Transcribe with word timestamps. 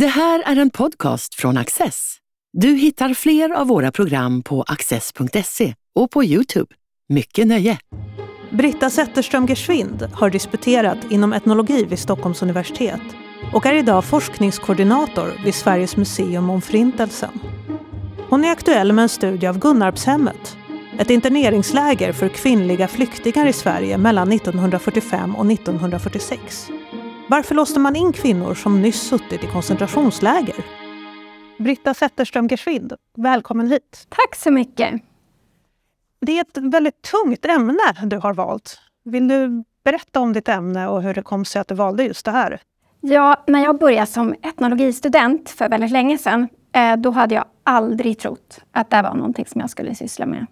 Det 0.00 0.06
här 0.06 0.42
är 0.46 0.56
en 0.56 0.70
podcast 0.70 1.34
från 1.34 1.56
Access. 1.56 2.16
Du 2.52 2.68
hittar 2.68 3.14
fler 3.14 3.50
av 3.50 3.66
våra 3.66 3.92
program 3.92 4.42
på 4.42 4.62
access.se 4.62 5.74
och 5.94 6.10
på 6.10 6.24
Youtube. 6.24 6.74
Mycket 7.08 7.46
nöje! 7.46 7.78
Britta 8.50 8.90
Zetterström 8.90 9.46
Gersvind 9.46 10.02
har 10.12 10.30
disputerat 10.30 10.98
inom 11.10 11.32
etnologi 11.32 11.84
vid 11.84 11.98
Stockholms 11.98 12.42
universitet 12.42 13.00
och 13.52 13.66
är 13.66 13.74
idag 13.74 14.04
forskningskoordinator 14.04 15.32
vid 15.44 15.54
Sveriges 15.54 15.96
museum 15.96 16.50
om 16.50 16.62
Förintelsen. 16.62 17.40
Hon 18.28 18.44
är 18.44 18.50
aktuell 18.50 18.92
med 18.92 19.02
en 19.02 19.08
studie 19.08 19.46
av 19.46 19.58
Gunnarpshemmet, 19.58 20.56
ett 20.98 21.10
interneringsläger 21.10 22.12
för 22.12 22.28
kvinnliga 22.28 22.88
flyktingar 22.88 23.46
i 23.46 23.52
Sverige 23.52 23.98
mellan 23.98 24.32
1945 24.32 25.36
och 25.36 25.52
1946. 25.52 26.70
Varför 27.28 27.54
låste 27.54 27.80
man 27.80 27.96
in 27.96 28.12
kvinnor 28.12 28.54
som 28.54 28.82
nyss 28.82 29.00
suttit 29.00 29.44
i 29.44 29.46
koncentrationsläger? 29.46 30.54
Britta 31.58 31.94
Zetterström 31.94 32.48
Gersvind, 32.48 32.92
välkommen 33.16 33.70
hit. 33.70 34.06
Tack 34.08 34.34
så 34.36 34.50
mycket. 34.50 35.02
Det 36.20 36.38
är 36.38 36.40
ett 36.40 36.58
väldigt 36.58 37.02
tungt 37.02 37.44
ämne 37.44 37.78
du 38.04 38.16
har 38.16 38.34
valt. 38.34 38.80
Vill 39.04 39.28
du 39.28 39.64
berätta 39.84 40.20
om 40.20 40.32
ditt 40.32 40.48
ämne 40.48 40.88
och 40.88 41.02
hur 41.02 41.14
det 41.14 41.22
kom 41.22 41.44
sig 41.44 41.60
att 41.60 41.68
du 41.68 41.74
valde 41.74 42.04
just 42.04 42.24
det 42.24 42.30
här? 42.30 42.60
Ja, 43.00 43.44
när 43.46 43.62
jag 43.62 43.78
började 43.78 44.06
som 44.06 44.34
etnologistudent 44.42 45.50
för 45.50 45.68
väldigt 45.68 45.90
länge 45.90 46.18
sedan, 46.18 46.48
eh, 46.72 46.96
då 46.96 47.10
hade 47.10 47.34
jag 47.34 47.44
aldrig 47.64 48.18
trott 48.18 48.58
att 48.72 48.90
det 48.90 49.02
var 49.02 49.14
någonting 49.14 49.46
som 49.46 49.60
jag 49.60 49.70
skulle 49.70 49.94
syssla 49.94 50.26
med. 50.26 50.46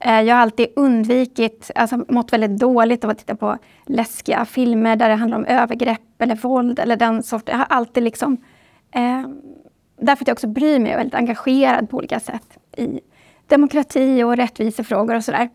Eh, 0.00 0.20
jag 0.20 0.34
har 0.34 0.42
alltid 0.42 0.66
undvikit, 0.76 1.70
alltså 1.74 2.04
mått 2.08 2.32
väldigt 2.32 2.58
dåligt 2.58 3.04
av 3.04 3.10
att 3.10 3.18
titta 3.18 3.36
på 3.36 3.58
läskiga 3.86 4.44
filmer 4.44 4.96
där 4.96 5.08
det 5.08 5.14
handlar 5.14 5.38
om 5.38 5.44
övergrepp 5.44 6.22
eller 6.22 6.36
våld 6.36 6.78
eller 6.78 6.96
den 6.96 7.22
sorten. 7.22 7.52
Jag 7.52 7.58
har 7.58 7.76
alltid 7.76 8.02
liksom... 8.02 8.36
Eh, 8.94 9.28
därför 10.00 10.24
att 10.24 10.28
jag 10.28 10.34
också 10.34 10.46
bryr 10.46 10.78
mig 10.78 10.88
och 10.88 10.92
är 10.92 10.96
väldigt 10.96 11.14
engagerad 11.14 11.90
på 11.90 11.96
olika 11.96 12.20
sätt 12.20 12.58
i 12.76 13.00
demokrati 13.46 14.22
och 14.22 14.36
rättvisefrågor 14.36 15.14
och 15.14 15.24
sådär. 15.24 15.50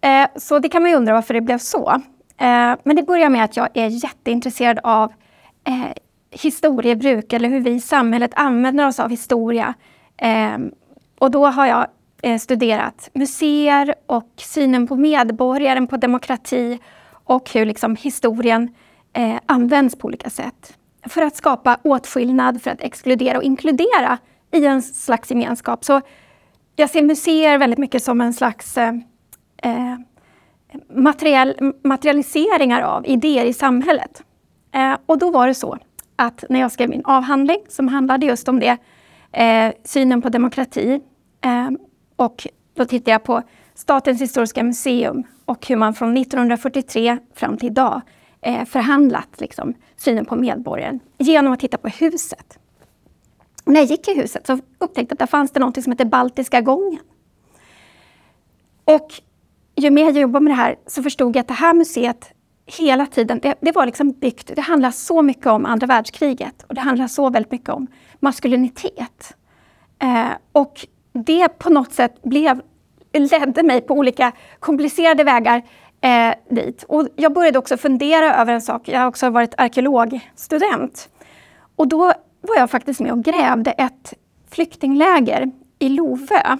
Eh, 0.00 0.28
så 0.36 0.58
det 0.58 0.68
kan 0.68 0.82
man 0.82 0.90
ju 0.90 0.96
undra 0.96 1.14
varför 1.14 1.34
det 1.34 1.40
blev 1.40 1.58
så. 1.58 1.90
Eh, 2.38 2.74
men 2.82 2.96
det 2.96 3.02
börjar 3.02 3.28
med 3.28 3.44
att 3.44 3.56
jag 3.56 3.68
är 3.74 3.86
jätteintresserad 3.86 4.78
av 4.82 5.12
eh, 5.64 5.92
historiebruk 6.30 7.32
eller 7.32 7.48
hur 7.48 7.60
vi 7.60 7.70
i 7.70 7.80
samhället 7.80 8.30
använder 8.34 8.86
oss 8.86 9.00
av 9.00 9.10
historia. 9.10 9.74
Eh, 10.16 10.58
och 11.18 11.30
då 11.30 11.46
har 11.46 11.66
jag 11.66 11.86
eh, 12.22 12.38
studerat 12.38 13.10
museer 13.14 13.94
och 14.06 14.32
synen 14.36 14.86
på 14.86 14.96
medborgaren, 14.96 15.86
på 15.86 15.96
demokrati 15.96 16.78
och 17.24 17.50
hur 17.50 17.66
liksom 17.66 17.96
historien 17.96 18.74
eh, 19.12 19.36
används 19.46 19.96
på 19.96 20.06
olika 20.06 20.30
sätt. 20.30 20.78
För 21.06 21.22
att 21.22 21.36
skapa 21.36 21.78
åtskillnad, 21.82 22.62
för 22.62 22.70
att 22.70 22.80
exkludera 22.80 23.38
och 23.38 23.44
inkludera 23.44 24.18
i 24.52 24.66
en 24.66 24.82
slags 24.82 25.30
gemenskap. 25.30 25.84
Så 25.84 26.00
jag 26.76 26.90
ser 26.90 27.02
museer 27.02 27.58
väldigt 27.58 27.78
mycket 27.78 28.02
som 28.02 28.20
en 28.20 28.32
slags 28.32 28.78
eh, 28.78 28.94
eh 29.62 29.96
material, 30.88 31.54
materialiseringar 31.84 32.82
av 32.82 33.06
idéer 33.06 33.44
i 33.44 33.52
samhället. 33.52 34.22
Eh, 34.74 34.96
och 35.06 35.18
då 35.18 35.30
var 35.30 35.46
det 35.46 35.54
så 35.54 35.78
att 36.16 36.44
när 36.48 36.60
jag 36.60 36.72
skrev 36.72 36.88
min 36.88 37.04
avhandling 37.04 37.58
som 37.68 37.88
handlade 37.88 38.26
just 38.26 38.48
om 38.48 38.60
det, 38.60 38.76
eh, 39.32 39.72
synen 39.84 40.22
på 40.22 40.28
demokrati, 40.28 41.00
eh, 41.44 41.70
och 42.24 42.46
då 42.74 42.84
tittade 42.84 43.10
jag 43.10 43.22
på 43.22 43.42
Statens 43.74 44.20
historiska 44.20 44.62
museum 44.62 45.22
och 45.44 45.66
hur 45.66 45.76
man 45.76 45.94
från 45.94 46.16
1943 46.16 47.18
fram 47.34 47.56
till 47.56 47.68
idag 47.68 48.00
eh, 48.40 48.64
förhandlat 48.64 49.40
liksom, 49.40 49.74
synen 49.96 50.24
på 50.24 50.36
medborgaren 50.36 51.00
genom 51.18 51.52
att 51.52 51.60
titta 51.60 51.78
på 51.78 51.88
huset. 51.88 52.58
Och 53.64 53.72
när 53.72 53.80
jag 53.80 53.90
gick 53.90 54.08
i 54.08 54.14
huset 54.14 54.46
så 54.46 54.58
upptäckte 54.78 55.00
jag 55.00 55.12
att 55.12 55.18
där 55.18 55.26
fanns 55.26 55.50
det 55.50 55.60
något 55.60 55.82
som 55.82 55.92
heter 55.92 56.04
Baltiska 56.04 56.60
gången. 56.60 57.00
Och 58.84 59.08
ju 59.76 59.90
mer 59.90 60.04
jag 60.04 60.18
jobbade 60.18 60.44
med 60.44 60.50
det 60.50 60.56
här 60.56 60.76
så 60.86 61.02
förstod 61.02 61.36
jag 61.36 61.40
att 61.40 61.48
det 61.48 61.54
här 61.54 61.74
museet 61.74 62.32
hela 62.66 63.06
tiden, 63.06 63.38
det, 63.42 63.54
det 63.60 63.72
var 63.72 63.86
liksom 63.86 64.12
byggt, 64.12 64.50
det 64.56 64.60
handlar 64.60 64.90
så 64.90 65.22
mycket 65.22 65.46
om 65.46 65.66
andra 65.66 65.86
världskriget 65.86 66.64
och 66.68 66.74
det 66.74 66.80
handlar 66.80 67.06
så 67.06 67.30
väldigt 67.30 67.52
mycket 67.52 67.68
om 67.68 67.86
maskulinitet. 68.20 69.36
Eh, 69.98 70.30
och 70.52 70.86
det 71.12 71.48
på 71.58 71.70
något 71.70 71.92
sätt 71.92 72.22
blev, 72.22 72.60
ledde 73.12 73.62
mig 73.62 73.80
på 73.80 73.94
olika 73.94 74.32
komplicerade 74.60 75.24
vägar 75.24 75.62
eh, 76.00 76.34
dit. 76.50 76.84
Och 76.88 77.08
jag 77.16 77.32
började 77.32 77.58
också 77.58 77.76
fundera 77.76 78.34
över 78.34 78.52
en 78.52 78.62
sak. 78.62 78.88
Jag 78.88 79.00
har 79.00 79.06
också 79.06 79.30
varit 79.30 79.54
arkeologstudent. 79.58 81.08
Och 81.76 81.88
då 81.88 82.12
var 82.40 82.56
jag 82.56 82.70
faktiskt 82.70 83.00
med 83.00 83.12
och 83.12 83.24
grävde 83.24 83.70
ett 83.70 84.14
flyktingläger 84.50 85.50
i 85.78 85.88
Lovö. 85.88 86.56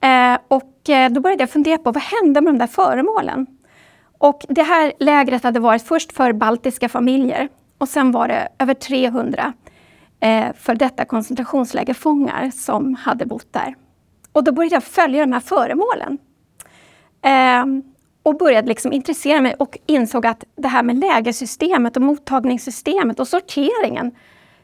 Eh, 0.00 0.38
och 0.48 0.90
eh, 0.90 1.10
då 1.10 1.20
började 1.20 1.42
jag 1.42 1.50
fundera 1.50 1.78
på 1.78 1.92
vad 1.92 2.02
hände 2.02 2.40
med 2.40 2.54
de 2.54 2.58
där 2.58 2.66
föremålen? 2.66 3.46
Och 4.18 4.46
det 4.48 4.62
här 4.62 4.92
lägret 4.98 5.42
hade 5.42 5.60
varit 5.60 5.82
först 5.82 6.12
för 6.12 6.32
baltiska 6.32 6.88
familjer 6.88 7.48
och 7.78 7.88
sen 7.88 8.12
var 8.12 8.28
det 8.28 8.48
över 8.58 8.74
300 8.74 9.52
eh, 10.20 10.52
för 10.54 10.74
detta 10.74 11.04
koncentrationslägerfångar 11.04 12.50
som 12.50 12.94
hade 12.94 13.26
bott 13.26 13.52
där. 13.52 13.74
Och 14.32 14.44
då 14.44 14.52
började 14.52 14.76
jag 14.76 14.84
följa 14.84 15.20
de 15.20 15.32
här 15.32 15.40
föremålen. 15.40 16.18
Eh, 17.22 17.82
och 18.22 18.36
började 18.36 18.68
liksom 18.68 18.92
intressera 18.92 19.40
mig 19.40 19.54
och 19.58 19.78
insåg 19.86 20.26
att 20.26 20.44
det 20.56 20.68
här 20.68 20.82
med 20.82 20.98
lägersystemet 20.98 21.96
och 21.96 22.02
mottagningssystemet 22.02 23.20
och 23.20 23.28
sorteringen, 23.28 24.12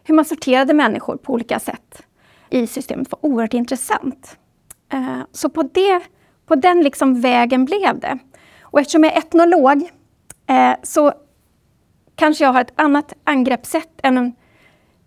hur 0.05 0.15
man 0.15 0.25
sorterade 0.25 0.75
människor 0.75 1.17
på 1.17 1.33
olika 1.33 1.59
sätt 1.59 2.03
i 2.51 2.67
systemet 2.67 3.13
var 3.13 3.27
oerhört 3.27 3.55
intressant. 3.55 4.37
Eh, 4.93 5.21
så 5.33 5.49
på, 5.49 5.63
det, 5.63 6.01
på 6.47 6.55
den 6.55 6.83
liksom 6.83 7.21
vägen 7.21 7.65
blev 7.65 8.01
det. 8.01 8.19
Och 8.61 8.81
eftersom 8.81 9.05
jag 9.05 9.13
är 9.13 9.19
etnolog 9.19 9.91
eh, 10.47 10.73
så 10.83 11.13
kanske 12.15 12.45
jag 12.45 12.53
har 12.53 12.61
ett 12.61 12.73
annat 12.77 13.13
angreppssätt 13.25 14.01
än 14.03 14.19
en 14.19 14.35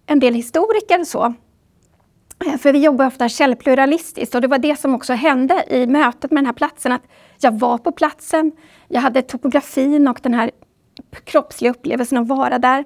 en 0.10 0.20
del 0.20 0.34
historiker 0.34 1.04
så. 1.04 1.34
Eh, 2.46 2.58
för 2.58 2.74
vi 2.74 2.80
jobbar 2.80 3.08
ofta 3.08 3.30
källpluralistiskt 3.30 4.36
och 4.36 4.42
det 4.42 4.48
var 4.48 4.58
det 4.58 4.80
som 4.80 4.96
också 4.96 5.14
hände 5.14 5.66
i 5.70 5.88
mötet 5.88 6.32
med 6.32 6.38
den 6.38 6.46
här 6.46 6.54
platsen. 6.54 6.92
Att 6.92 7.04
jag 7.40 7.60
var 7.60 7.78
på 7.78 7.92
platsen, 7.92 8.52
jag 8.88 9.02
hade 9.02 9.22
topografin 9.22 10.08
och 10.08 10.20
den 10.24 10.34
här 10.34 10.52
kroppsliga 11.24 11.72
upplevelsen 11.72 12.18
att 12.18 12.28
vara 12.28 12.60
där. 12.60 12.86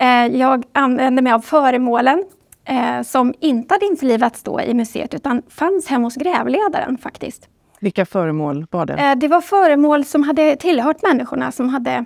Eh, 0.00 0.26
jag 0.26 0.64
använde 0.72 1.22
mig 1.22 1.32
av 1.32 1.40
föremålen 1.40 2.24
eh, 2.64 3.02
som 3.02 3.34
inte 3.40 3.74
hade 3.74 3.86
införlivats 3.86 4.42
då 4.42 4.60
i 4.60 4.74
museet 4.74 5.14
utan 5.14 5.42
fanns 5.48 5.86
hemma 5.86 6.06
hos 6.06 6.16
grävledaren 6.16 6.98
faktiskt. 6.98 7.48
Vilka 7.80 8.06
föremål 8.06 8.66
var 8.70 8.86
det? 8.86 9.14
Det 9.14 9.28
var 9.28 9.40
föremål 9.40 10.04
som 10.04 10.22
hade 10.22 10.56
tillhört 10.56 11.02
människorna 11.02 11.52
som 11.52 11.68
hade 11.68 12.04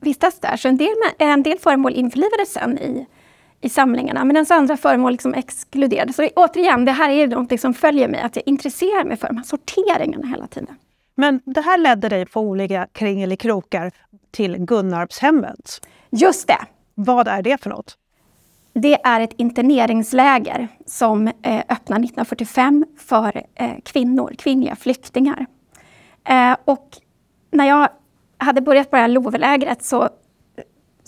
vistats 0.00 0.40
där. 0.40 0.56
Så 0.56 0.68
en 0.68 0.76
del, 0.76 0.94
en 1.18 1.42
del 1.42 1.58
föremål 1.58 1.92
införlivades 1.92 2.52
sen 2.52 2.78
i 2.78 3.06
i 3.62 3.68
samlingarna, 3.68 4.24
medan 4.24 4.46
andra 4.50 4.76
föremål 4.76 5.12
liksom 5.12 5.34
exkluderades. 5.34 6.16
Så 6.16 6.28
återigen, 6.36 6.84
det 6.84 6.92
här 6.92 7.10
är 7.10 7.26
något 7.26 7.60
som 7.60 7.74
följer 7.74 8.08
mig, 8.08 8.20
att 8.20 8.36
jag 8.36 8.42
intresserar 8.46 9.04
mig 9.04 9.16
för 9.16 9.28
de 9.28 9.36
här 9.36 9.44
sorteringarna 9.44 10.26
hela 10.26 10.46
tiden. 10.46 10.76
Men 11.14 11.40
det 11.44 11.60
här 11.60 11.78
ledde 11.78 12.08
dig 12.08 12.26
på 12.26 12.40
olika 12.40 12.86
kringelikrokar 12.92 13.92
till 14.30 14.56
Gunnarpshemmet. 14.56 15.86
Just 16.10 16.46
det! 16.46 16.58
Vad 16.94 17.28
är 17.28 17.42
det 17.42 17.62
för 17.62 17.70
något? 17.70 17.98
Det 18.72 18.94
är 19.04 19.20
ett 19.20 19.32
interneringsläger 19.36 20.68
som 20.86 21.26
eh, 21.26 21.62
öppnar 21.68 21.96
1945 21.96 22.84
för 22.98 23.42
eh, 23.54 23.70
kvinnor, 23.84 24.34
kvinnliga 24.38 24.76
flyktingar. 24.76 25.46
Eh, 26.24 26.56
och 26.64 26.88
när 27.50 27.68
jag 27.68 27.88
hade 28.38 28.60
börjat 28.60 28.90
på 28.90 28.96
det 28.96 29.02
här 29.02 29.08
Lovelägret 29.08 29.84
så 29.84 30.08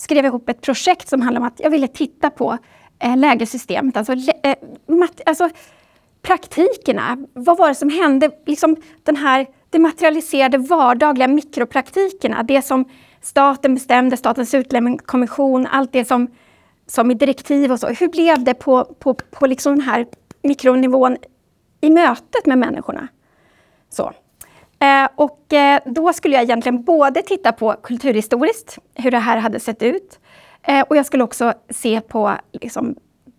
skrev 0.04 0.24
ihop 0.24 0.48
ett 0.48 0.60
projekt 0.60 1.08
som 1.08 1.20
handlade 1.20 1.46
om 1.46 1.48
att 1.48 1.60
jag 1.60 1.70
ville 1.70 1.88
titta 1.88 2.30
på 2.30 2.58
eh, 2.98 3.16
lägersystemet, 3.16 3.96
alltså, 3.96 4.12
eh, 4.42 4.54
mat, 4.86 5.20
alltså 5.26 5.48
praktikerna. 6.22 7.18
Vad 7.32 7.58
var 7.58 7.68
det 7.68 7.74
som 7.74 7.90
hände? 7.90 8.30
Liksom 8.46 8.76
den 9.02 9.16
här, 9.16 9.46
det 9.70 9.78
materialiserade 9.78 10.58
vardagliga 10.58 11.28
mikropraktikerna, 11.28 12.42
det 12.42 12.62
som 12.62 12.84
staten 13.20 13.74
bestämde, 13.74 14.16
Statens 14.16 14.54
utlämningskommission, 14.54 15.66
allt 15.66 15.92
det 15.92 16.04
som, 16.04 16.30
som 16.86 17.10
i 17.10 17.14
direktiv 17.14 17.72
och 17.72 17.80
så. 17.80 17.86
Hur 17.86 18.08
blev 18.08 18.44
det 18.44 18.54
på, 18.54 18.84
på, 18.84 19.14
på 19.14 19.46
liksom 19.46 19.72
den 19.72 19.84
här 19.84 20.06
mikronivån 20.42 21.16
i 21.80 21.90
mötet 21.90 22.46
med 22.46 22.58
människorna? 22.58 23.08
Så. 23.90 24.12
Eh, 24.84 25.08
och 25.14 25.52
eh, 25.52 25.80
då 25.84 26.12
skulle 26.12 26.34
jag 26.34 26.42
egentligen 26.42 26.84
både 26.84 27.22
titta 27.22 27.52
på 27.52 27.72
kulturhistoriskt, 27.82 28.78
hur 28.94 29.10
det 29.10 29.18
här 29.18 29.36
hade 29.36 29.60
sett 29.60 29.82
ut. 29.82 30.20
Eh, 30.62 30.80
och 30.80 30.96
jag 30.96 31.06
skulle 31.06 31.24
också 31.24 31.52
se 31.70 32.00
på 32.00 32.32
liksom, 32.52 32.94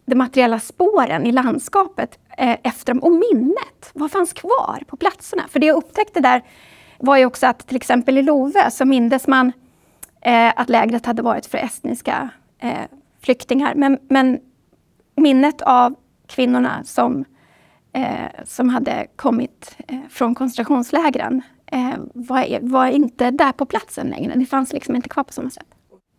de 0.06 0.15
materiella 0.15 0.59
spåren 0.59 1.25
i 1.25 1.31
landskapet 1.31 2.19
eh, 2.38 2.57
efter 2.63 2.94
dem 2.94 3.03
och 3.03 3.12
minnet. 3.12 3.92
Vad 3.94 4.12
fanns 4.12 4.33
kvar 4.33 4.83
på 4.88 4.97
platserna? 4.97 5.44
För 5.50 5.59
det 5.59 5.65
jag 5.65 5.77
upptäckte 5.77 6.19
där 6.19 6.42
var 6.97 7.18
ju 7.18 7.25
också 7.25 7.47
att 7.47 7.68
till 7.68 7.75
exempel 7.75 8.18
i 8.18 8.21
Love 8.21 8.71
så 8.71 8.86
mindes 8.86 9.27
man 9.27 9.51
eh, 10.21 10.53
att 10.56 10.69
lägret 10.69 11.06
hade 11.06 11.21
varit 11.21 11.45
för 11.45 11.57
estniska 11.57 12.30
eh, 12.59 12.83
flyktingar. 13.21 13.75
Men, 13.75 14.00
men 14.09 14.39
minnet 15.15 15.62
av 15.62 15.95
kvinnorna 16.27 16.83
som, 16.83 17.25
Eh, 17.95 18.44
som 18.44 18.69
hade 18.69 19.07
kommit 19.15 19.77
eh, 19.88 20.00
från 20.09 20.36
koncentrationslägren 20.36 21.42
eh, 21.65 21.94
var, 22.13 22.59
var, 22.62 22.88
inte 22.88 23.31
där 23.31 23.51
på 23.51 23.65
platsen 23.65 24.07
längre. 24.07 24.33
Det 24.36 24.45
fanns 24.45 24.74
liksom 24.74 24.95
inte 24.95 25.09
kvar 25.09 25.24
på 25.24 25.33
samma 25.33 25.50
sätt. 25.50 25.68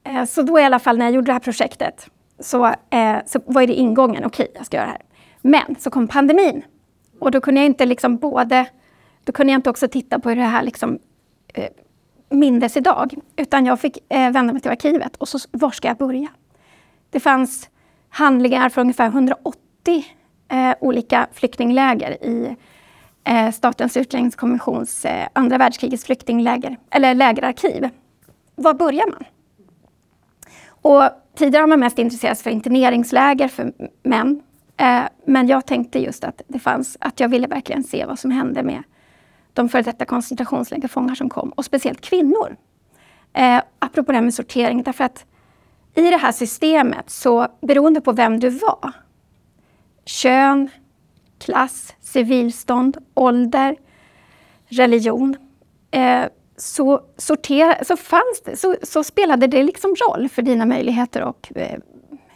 Eh, 0.04 0.24
så 0.24 0.42
då 0.42 0.60
i 0.60 0.62
alla 0.62 0.78
fall 0.78 0.98
när 0.98 1.04
jag 1.04 1.14
gjorde 1.14 1.26
det 1.26 1.32
här 1.32 1.40
projektet 1.40 2.10
så, 2.38 2.66
eh, 2.66 3.16
så 3.26 3.40
var 3.46 3.66
det 3.66 3.74
ingången, 3.74 4.24
okej, 4.24 4.44
okay, 4.44 4.56
jag 4.56 4.66
ska 4.66 4.76
göra 4.76 4.86
det 4.86 4.92
här. 4.92 5.02
Men 5.42 5.76
så 5.78 5.90
kom 5.90 6.08
pandemin 6.08 6.64
och 7.20 7.30
då 7.30 7.40
kunde 7.40 7.60
jag 7.60 7.66
inte 7.66 7.86
liksom 7.86 8.16
både, 8.16 8.66
då 9.24 9.32
kunde 9.32 9.52
jag 9.52 9.58
inte 9.58 9.70
också 9.70 9.88
titta 9.88 10.18
på 10.18 10.28
hur 10.28 10.36
det 10.36 10.42
här 10.42 10.62
liksom 10.62 10.98
eh, 11.54 11.70
mindes 12.30 12.76
idag, 12.76 13.14
utan 13.36 13.66
jag 13.66 13.80
fick 13.80 13.98
eh, 14.08 14.30
vända 14.30 14.52
mig 14.52 14.62
till 14.62 14.70
arkivet 14.70 15.16
och 15.16 15.28
så, 15.28 15.38
var 15.50 15.70
ska 15.70 15.88
jag 15.88 15.96
börja? 15.96 16.28
Det 17.10 17.20
fanns 17.20 17.70
handlingar 18.08 18.68
från 18.68 18.82
ungefär 18.82 19.06
180 19.06 20.04
eh, 20.48 20.74
olika 20.80 21.26
flyktingläger 21.32 22.24
i 22.24 22.56
eh, 23.24 23.50
Statens 23.50 23.96
utlänningskommissions 23.96 25.04
eh, 25.04 25.28
andra 25.32 25.58
världskrigets 25.58 26.04
flyktingläger, 26.04 26.76
eller 26.90 27.14
lägerarkiv. 27.14 27.88
Var 28.54 28.74
börjar 28.74 29.10
man? 29.10 29.24
Och 30.68 31.10
tidigare 31.34 31.62
har 31.62 31.68
man 31.68 31.80
mest 31.80 31.98
intresserat 31.98 32.38
sig 32.38 32.44
för 32.44 32.50
interneringsläger 32.50 33.48
för 33.48 33.72
män. 34.02 34.42
Eh, 34.76 35.02
men 35.24 35.46
jag 35.46 35.66
tänkte 35.66 35.98
just 35.98 36.24
att 36.24 36.42
det 36.48 36.58
fanns, 36.58 36.96
att 37.00 37.20
jag 37.20 37.28
ville 37.28 37.46
verkligen 37.46 37.84
se 37.84 38.06
vad 38.06 38.18
som 38.18 38.30
hände 38.30 38.62
med 38.62 38.82
de 39.52 39.68
före 39.68 39.82
detta 39.82 40.04
koncentrationslägerfångar 40.04 41.14
som 41.14 41.28
kom, 41.28 41.50
och 41.50 41.64
speciellt 41.64 42.00
kvinnor. 42.00 42.56
Eh, 43.32 43.62
apropå 43.78 44.12
det 44.12 44.18
här 44.18 44.24
med 44.24 44.34
sortering, 44.34 44.82
därför 44.82 45.04
att 45.04 45.24
i 45.94 46.10
det 46.10 46.16
här 46.16 46.32
systemet 46.32 47.10
så 47.10 47.48
beroende 47.60 48.00
på 48.00 48.12
vem 48.12 48.40
du 48.40 48.48
var, 48.48 48.92
kön, 50.06 50.70
klass, 51.38 51.94
civilstånd, 52.00 52.96
ålder, 53.14 53.76
religion, 54.68 55.36
eh, 55.90 56.24
så, 56.56 57.02
sortera, 57.16 57.84
så, 57.84 57.96
fanns 57.96 58.42
det, 58.44 58.56
så, 58.56 58.76
så, 58.82 59.04
spelade 59.04 59.46
det 59.46 59.62
liksom 59.62 59.94
roll 59.94 60.28
för 60.28 60.42
dina 60.42 60.66
möjligheter 60.66 61.22
och 61.22 61.52
eh, 61.54 61.78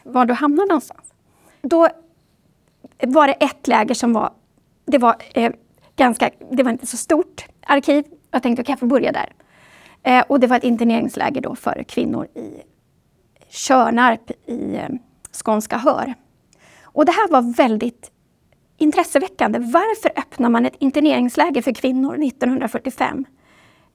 var 0.03 0.27
du 0.27 0.35
hamnade 0.35 0.69
någonstans. 0.69 1.15
Då 1.63 1.89
var 3.03 3.27
det 3.27 3.33
ett 3.33 3.67
läger 3.69 3.95
som 3.95 4.13
var, 4.13 4.33
det 4.85 4.99
var 4.99 5.17
eh, 5.35 5.53
ganska, 5.97 6.31
det 6.51 6.63
var 6.63 6.71
inte 6.71 6.87
så 6.87 6.97
stort 6.97 7.47
arkiv. 7.67 8.05
Jag 8.31 8.43
tänkte, 8.43 8.65
kan 8.65 8.73
jag 8.73 8.81
få 8.81 8.87
börja 8.87 9.13
där? 9.13 9.33
Eh, 10.03 10.25
och 10.29 10.41
det 10.41 10.47
var 10.47 10.57
ett 10.57 10.65
interneringsläger 10.65 11.41
då 11.41 11.55
för 11.55 11.85
kvinnor 11.89 12.27
i 12.35 12.63
Körnarp 13.49 14.31
i 14.47 14.77
eh, 14.77 14.89
skånska 15.33 15.77
Hör. 15.77 16.15
Och 16.93 17.05
det 17.05 17.13
här 17.13 17.29
var 17.29 17.55
väldigt 17.57 18.11
intresseväckande. 18.79 19.59
Varför 19.59 20.13
öppnar 20.17 20.49
man 20.49 20.67
ett 20.67 20.77
interneringsläger 20.79 21.63
för 21.63 21.73
kvinnor 21.73 22.25
1945? 22.25 23.25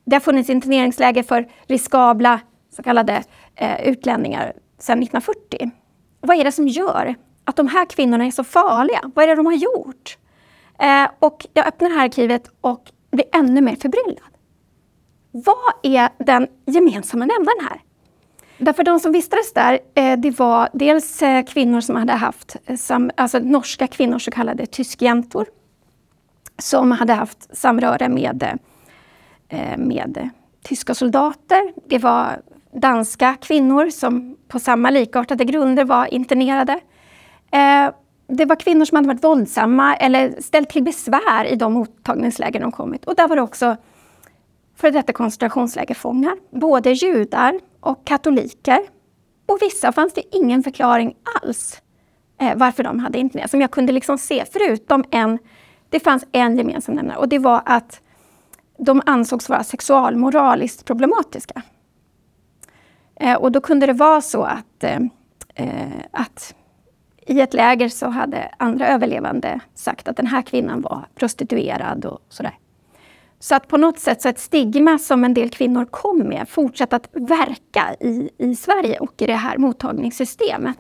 Det 0.06 0.16
har 0.16 0.22
funnits 0.22 0.50
interneringsläger 0.50 1.24
för 1.24 1.48
riskabla 1.68 2.40
så 2.76 2.84
kallade 2.84 3.24
eh, 3.56 3.88
utlänningar 3.88 4.54
sedan 4.80 5.04
1940. 5.04 5.72
Vad 6.22 6.38
är 6.38 6.44
det 6.44 6.52
som 6.52 6.68
gör 6.68 7.16
att 7.44 7.56
de 7.56 7.68
här 7.68 7.86
kvinnorna 7.86 8.26
är 8.26 8.32
så 8.32 8.44
farliga? 8.44 9.12
Vad 9.16 9.24
är 9.24 9.28
det 9.28 9.36
de 9.36 9.46
har 9.46 9.54
gjort? 9.54 10.18
Eh, 10.80 11.08
och 11.20 11.46
jag 11.54 11.68
öppnar 11.68 11.90
det 11.90 11.96
här 11.96 12.06
arkivet 12.06 12.52
och 12.62 12.92
blir 13.12 13.26
ännu 13.34 13.62
mer 13.62 13.76
förbryllad. 13.76 14.32
Vad 15.32 15.74
är 15.84 16.10
den 16.26 16.48
gemensamma 16.66 17.26
nämnaren 17.26 17.68
här? 17.70 17.82
Därför 18.58 18.84
de 18.84 19.00
som 19.00 19.12
vistades 19.12 19.54
där, 19.54 19.80
eh, 19.96 20.18
det 20.18 20.40
var 20.40 20.70
dels 20.74 21.22
eh, 21.22 21.46
kvinnor 21.46 21.82
som 21.82 21.96
hade 21.96 22.14
haft, 22.14 22.56
eh, 22.66 23.00
alltså 23.16 23.40
norska 23.40 23.88
kvinnor, 23.88 24.20
så 24.20 24.32
kallade 24.32 24.66
tyskjäntor, 24.66 25.46
som 26.58 26.92
hade 26.92 27.14
haft 27.14 27.58
samröre 27.58 28.10
med, 28.10 28.60
med 29.78 30.30
tyska 30.64 30.94
soldater. 30.94 31.74
Det 31.88 31.98
var 31.98 32.42
danska 32.72 33.36
kvinnor 33.42 33.90
som 33.90 34.38
på 34.48 34.60
samma 34.60 34.90
likartade 34.90 35.46
grunder 35.46 35.86
var 35.86 36.14
internerade 36.14 36.80
det 38.28 38.46
var 38.46 38.56
kvinnor 38.56 38.86
som 38.86 38.96
hade 38.96 39.08
varit 39.08 39.24
våldsamma 39.24 39.96
eller 39.96 40.42
ställt 40.42 40.70
till 40.70 40.84
besvär 40.84 41.46
i 41.46 41.56
de 41.56 41.74
mottagningsläger 41.74 42.60
de 42.60 42.72
kommit. 42.72 43.06
Och 43.06 43.16
där 43.16 43.28
var 43.28 43.36
det 43.36 43.42
också 43.42 43.78
före 44.76 44.92
detta 44.92 45.14
koncentrationslägerfångar, 45.14 46.38
både 46.52 46.92
judar 46.92 47.60
och 47.80 48.06
katoliker. 48.06 48.80
Och 49.46 49.58
vissa 49.62 49.92
fanns 49.92 50.14
det 50.14 50.36
ingen 50.36 50.64
förklaring 50.64 51.16
alls 51.42 51.82
eh, 52.42 52.56
varför 52.56 52.84
de 52.84 53.00
hade 53.00 53.18
internerats, 53.18 53.52
som 53.52 53.62
jag 53.62 53.72
kunde 53.72 53.92
liksom 53.94 54.18
se, 54.18 54.46
förutom 54.52 55.04
en, 55.12 55.40
det 55.90 56.00
fanns 56.00 56.26
en 56.32 56.58
gemensam 56.58 56.96
nämnare 56.96 57.18
och 57.18 57.30
det 57.30 57.40
var 57.40 57.62
att 57.66 58.02
de 58.78 59.02
ansågs 59.06 59.50
vara 59.50 59.64
sexualmoraliskt 59.64 60.86
problematiska. 60.86 61.62
Eh, 63.16 63.36
och 63.36 63.52
då 63.52 63.62
kunde 63.62 63.86
det 63.86 63.94
vara 63.94 64.22
så 64.22 64.44
att, 64.44 64.84
eh, 64.84 65.00
eh 65.56 65.88
att 66.12 66.56
i 67.28 67.42
ett 67.42 67.54
läger 67.54 67.90
så 67.90 68.08
hade 68.08 68.52
andra 68.58 68.88
överlevande 68.88 69.60
sagt 69.74 70.08
att 70.08 70.18
den 70.18 70.28
här 70.28 70.42
kvinnan 70.42 70.82
var 70.82 71.08
prostituerad 71.16 72.06
och 72.06 72.20
sådär. 72.30 72.58
Så 73.46 73.56
att 73.56 73.68
på 73.68 73.78
något 73.78 74.00
sätt 74.00 74.22
så 74.22 74.30
ett 74.30 74.40
stigma 74.40 74.98
som 74.98 75.24
en 75.24 75.34
del 75.34 75.50
kvinnor 75.50 75.86
kom 75.86 76.18
med 76.18 76.50
fortsatte 76.50 76.96
att 76.96 77.10
verka 77.14 77.96
i, 78.00 78.30
i 78.38 78.56
Sverige 78.56 79.00
och 79.00 79.22
i 79.22 79.26
det 79.26 79.34
här 79.34 79.58
mottagningssystemet. 79.58 80.78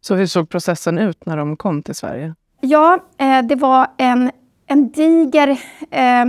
Så 0.00 0.14
hur 0.14 0.26
såg 0.26 0.48
processen 0.48 0.98
ut 0.98 1.26
när 1.26 1.36
de 1.36 1.56
kom 1.56 1.82
till 1.82 1.94
Sverige? 1.94 2.34
Ja, 2.60 2.98
eh, 3.18 3.42
det 3.42 3.54
var 3.54 3.86
en, 3.96 4.30
en 4.66 4.90
diger 4.90 5.48
eh, 5.90 6.22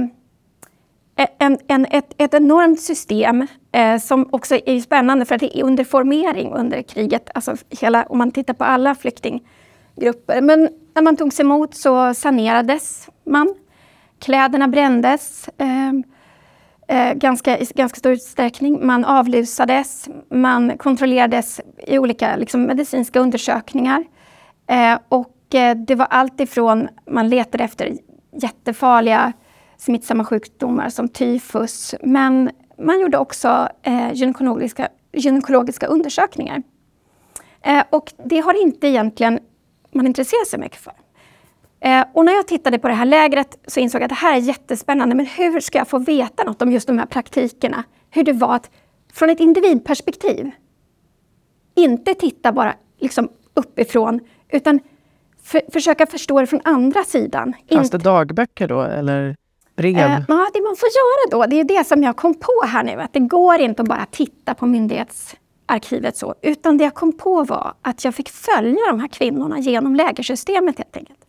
en, 1.39 1.57
en, 1.68 1.86
ett, 1.86 2.13
ett 2.18 2.33
enormt 2.33 2.81
system 2.81 3.48
eh, 3.71 4.00
som 4.00 4.30
också 4.31 4.56
är 4.65 4.80
spännande 4.80 5.25
för 5.25 5.36
att 5.36 5.42
det 5.42 5.60
är 5.60 5.63
under 5.63 5.83
formering 5.83 6.54
under 6.54 6.81
kriget. 6.81 7.30
Alltså 7.36 7.56
hela, 7.69 8.04
om 8.04 8.18
man 8.18 8.31
tittar 8.31 8.54
på 8.54 8.63
alla 8.63 8.95
flyktinggrupper. 8.95 10.42
Men 10.42 10.69
när 10.95 11.01
man 11.01 11.18
togs 11.18 11.39
emot 11.39 11.75
så 11.75 12.13
sanerades 12.13 13.10
man. 13.25 13.56
Kläderna 14.24 14.68
brändes 14.68 15.50
eh, 15.58 15.92
eh, 16.88 17.14
ganska, 17.14 17.58
i 17.58 17.66
ganska 17.75 18.00
stor 18.00 18.12
utsträckning. 18.12 18.88
Man 18.88 19.06
avlusades, 19.06 20.10
man 20.30 20.78
kontrollerades 20.78 21.62
i 21.88 22.00
olika 22.00 22.36
liksom, 22.36 22.64
medicinska 22.64 23.20
undersökningar. 23.20 24.06
Eh, 24.68 25.00
och 25.10 25.56
eh, 25.56 25.78
det 25.78 25.96
var 25.96 26.06
allt 26.10 26.39
ifrån 26.39 26.88
man 27.08 27.30
letade 27.30 27.63
efter 27.63 27.98
jättefarliga 28.42 29.34
smittsamma 29.77 30.25
sjukdomar 30.25 30.89
som 30.89 31.08
tyfus. 31.08 31.96
Men 32.01 32.51
man 32.80 33.01
gjorde 33.01 33.18
också 33.18 33.70
eh, 33.82 34.13
gynekologiska, 34.13 34.88
gynekologiska 35.13 35.88
undersökningar. 35.88 36.63
Eh, 37.62 37.84
och 37.89 38.13
det 38.25 38.39
har 38.39 38.62
inte 38.63 38.88
egentligen 38.88 39.39
man 39.92 40.08
intresserat 40.08 40.48
sig 40.48 40.60
mycket 40.60 40.80
för. 40.80 40.94
Eh, 41.84 42.06
och 42.13 42.25
när 42.25 42.34
jag 42.34 42.48
tittade 42.48 42.80
på 42.80 42.88
det 42.88 42.94
här 42.94 43.06
lägret 43.06 43.58
så 43.68 43.80
insåg 43.80 44.02
jag 44.02 44.06
att 44.06 44.10
det 44.10 44.16
här 44.16 44.36
är 44.36 44.40
jättespännande, 44.40 45.16
men 45.16 45.25
hur 45.25 45.60
ska 45.60 45.78
jag 45.78 45.88
få 45.88 46.00
veta 46.00 46.44
något 46.44 46.62
om 46.62 46.72
just 46.72 46.88
de 46.88 47.00
här 47.00 47.06
praktikerna? 47.06 47.84
Hur 48.10 48.24
det 48.24 48.34
var 48.34 48.56
att 48.56 48.70
från 49.13 49.30
ett 49.30 49.40
individperspektiv 49.40 50.52
inte 51.75 52.13
titta 52.13 52.52
bara 52.52 52.74
liksom 53.00 53.30
uppifrån, 53.54 54.20
utan 54.50 54.80
för, 55.44 55.62
försöka 55.74 56.06
förstå 56.06 56.42
det 56.42 56.48
från 56.48 56.62
andra 56.63 57.04
sidan. 57.04 57.54
Fanns 57.72 57.90
det 57.90 57.98
dagböcker 57.98 58.68
då, 58.68 58.82
eller? 58.82 59.36
brev? 59.75 59.98
Eh, 59.98 60.22
ja, 60.28 60.48
det 60.54 60.62
man 60.62 60.75
får 60.75 60.90
göra 60.90 61.32
då, 61.32 61.46
det 61.46 61.60
är 61.60 61.63
det 61.63 61.88
som 61.88 62.04
jag 62.04 62.16
kom 62.16 62.34
på 62.34 62.66
här 62.68 62.84
nu, 62.84 63.02
att 63.02 63.13
det 63.13 63.20
går 63.20 63.60
inte 63.60 63.82
att 63.82 63.88
bara 63.88 64.06
titta 64.12 64.54
på 64.54 64.66
myndighetsarkivet 64.66 66.18
så, 66.18 66.36
utan 66.42 66.78
det 66.78 66.84
jag 66.84 66.94
kom 66.94 67.18
på 67.18 67.44
var 67.44 67.74
att 67.82 68.06
jag 68.06 68.16
fick 68.16 68.30
följa 68.30 68.82
de 68.90 69.00
här 69.00 69.08
kvinnorna 69.08 69.60
genom 69.60 69.96
lägersystemet 69.96 70.78
helt 70.78 70.98
enkelt. 70.98 71.23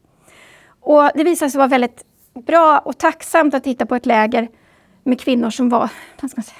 Och 0.84 1.10
det 1.14 1.24
visade 1.24 1.50
sig 1.50 1.58
vara 1.58 1.68
väldigt 1.68 2.04
bra 2.46 2.78
och 2.78 2.98
tacksamt 2.98 3.54
att 3.54 3.64
titta 3.64 3.86
på 3.86 3.94
ett 3.94 4.06
läger 4.06 4.48
med 5.02 5.20
kvinnor 5.20 5.50
som 5.50 5.68
var 5.68 5.90
vad 6.20 6.30
ska 6.30 6.38
man 6.38 6.44
säga, 6.44 6.58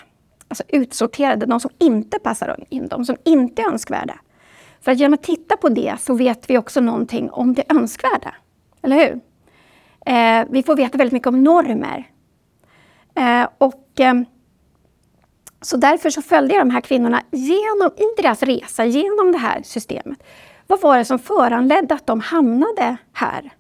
alltså 0.49 0.65
utsorterade, 0.69 1.47
de 1.47 1.61
som 1.61 1.71
inte 1.79 2.19
passar 2.19 2.65
in, 2.69 2.89
de 2.89 3.05
som 3.05 3.17
inte 3.25 3.63
är 3.63 3.67
önskvärda. 3.67 4.19
För 4.81 4.93
att 4.93 4.99
genom 4.99 5.15
att 5.15 5.23
titta 5.23 5.57
på 5.57 5.69
det 5.69 5.95
så 6.01 6.15
vet 6.15 6.51
vi 6.51 6.59
också 6.59 6.81
någonting 6.81 7.31
om 7.31 7.55
det 7.55 7.65
önskvärda. 7.69 8.35
Eller 8.83 8.97
hur? 8.97 9.21
Eh, 10.07 10.47
vi 10.51 10.63
får 10.63 10.77
veta 10.77 10.99
väldigt 10.99 11.13
mycket 11.13 11.29
om 11.29 11.45
normer. 11.45 12.11
Eh, 13.15 13.49
och, 13.59 14.01
eh, 14.01 14.15
så 15.61 15.77
därför 15.77 16.11
så 16.11 16.23
följde 16.23 16.55
jag 16.55 16.67
de 16.67 16.71
här 16.71 16.81
kvinnorna 16.81 17.23
genom, 17.31 17.91
i 17.97 18.23
deras 18.23 18.43
resa 18.43 18.85
genom 18.85 19.33
det 19.33 19.39
här 19.39 19.63
systemet. 19.63 20.19
Vad 20.67 20.81
var 20.81 20.99
det 20.99 21.05
som 21.05 21.19
föranledde 21.19 21.95
att 21.95 22.07
de 22.07 22.21
hamnade 22.21 22.97
här? 23.13 23.53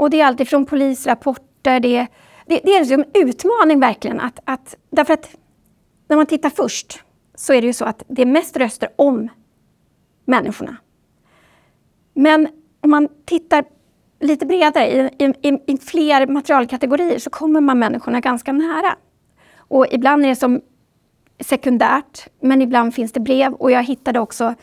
Och 0.00 0.10
det 0.10 0.20
är 0.20 0.26
alltifrån 0.26 0.66
polisrapporter, 0.66 1.80
det, 1.80 2.06
det, 2.46 2.60
det 2.64 2.70
är 2.70 2.80
liksom 2.80 3.04
en 3.12 3.28
utmaning 3.28 3.80
verkligen. 3.80 4.20
Att, 4.20 4.38
att, 4.44 4.76
därför 4.90 5.14
att 5.14 5.36
när 6.08 6.16
man 6.16 6.26
tittar 6.26 6.50
först 6.50 7.02
så 7.34 7.52
är 7.52 7.60
det 7.60 7.66
ju 7.66 7.72
så 7.72 7.84
att 7.84 8.02
det 8.08 8.22
är 8.22 8.26
mest 8.26 8.56
röster 8.56 8.88
om 8.96 9.28
människorna. 10.24 10.76
Men 12.14 12.48
om 12.80 12.90
man 12.90 13.08
tittar 13.24 13.64
lite 14.20 14.46
bredare, 14.46 15.10
i, 15.18 15.24
i, 15.42 15.58
i, 15.66 15.78
fler 15.78 16.26
materialkategorier, 16.26 17.18
så 17.18 17.30
kommer 17.30 17.60
man 17.60 17.78
människorna 17.78 18.20
ganska 18.20 18.52
nära. 18.52 18.96
Och 19.56 19.86
ibland 19.90 20.24
är 20.24 20.28
det 20.28 20.36
som 20.36 20.60
sekundärt, 21.40 22.28
men 22.40 22.62
ibland 22.62 22.94
finns 22.94 23.12
det 23.12 23.20
brev. 23.20 23.52
Och 23.52 23.70
jag 23.70 23.82
hittade 23.82 24.20
också 24.20 24.54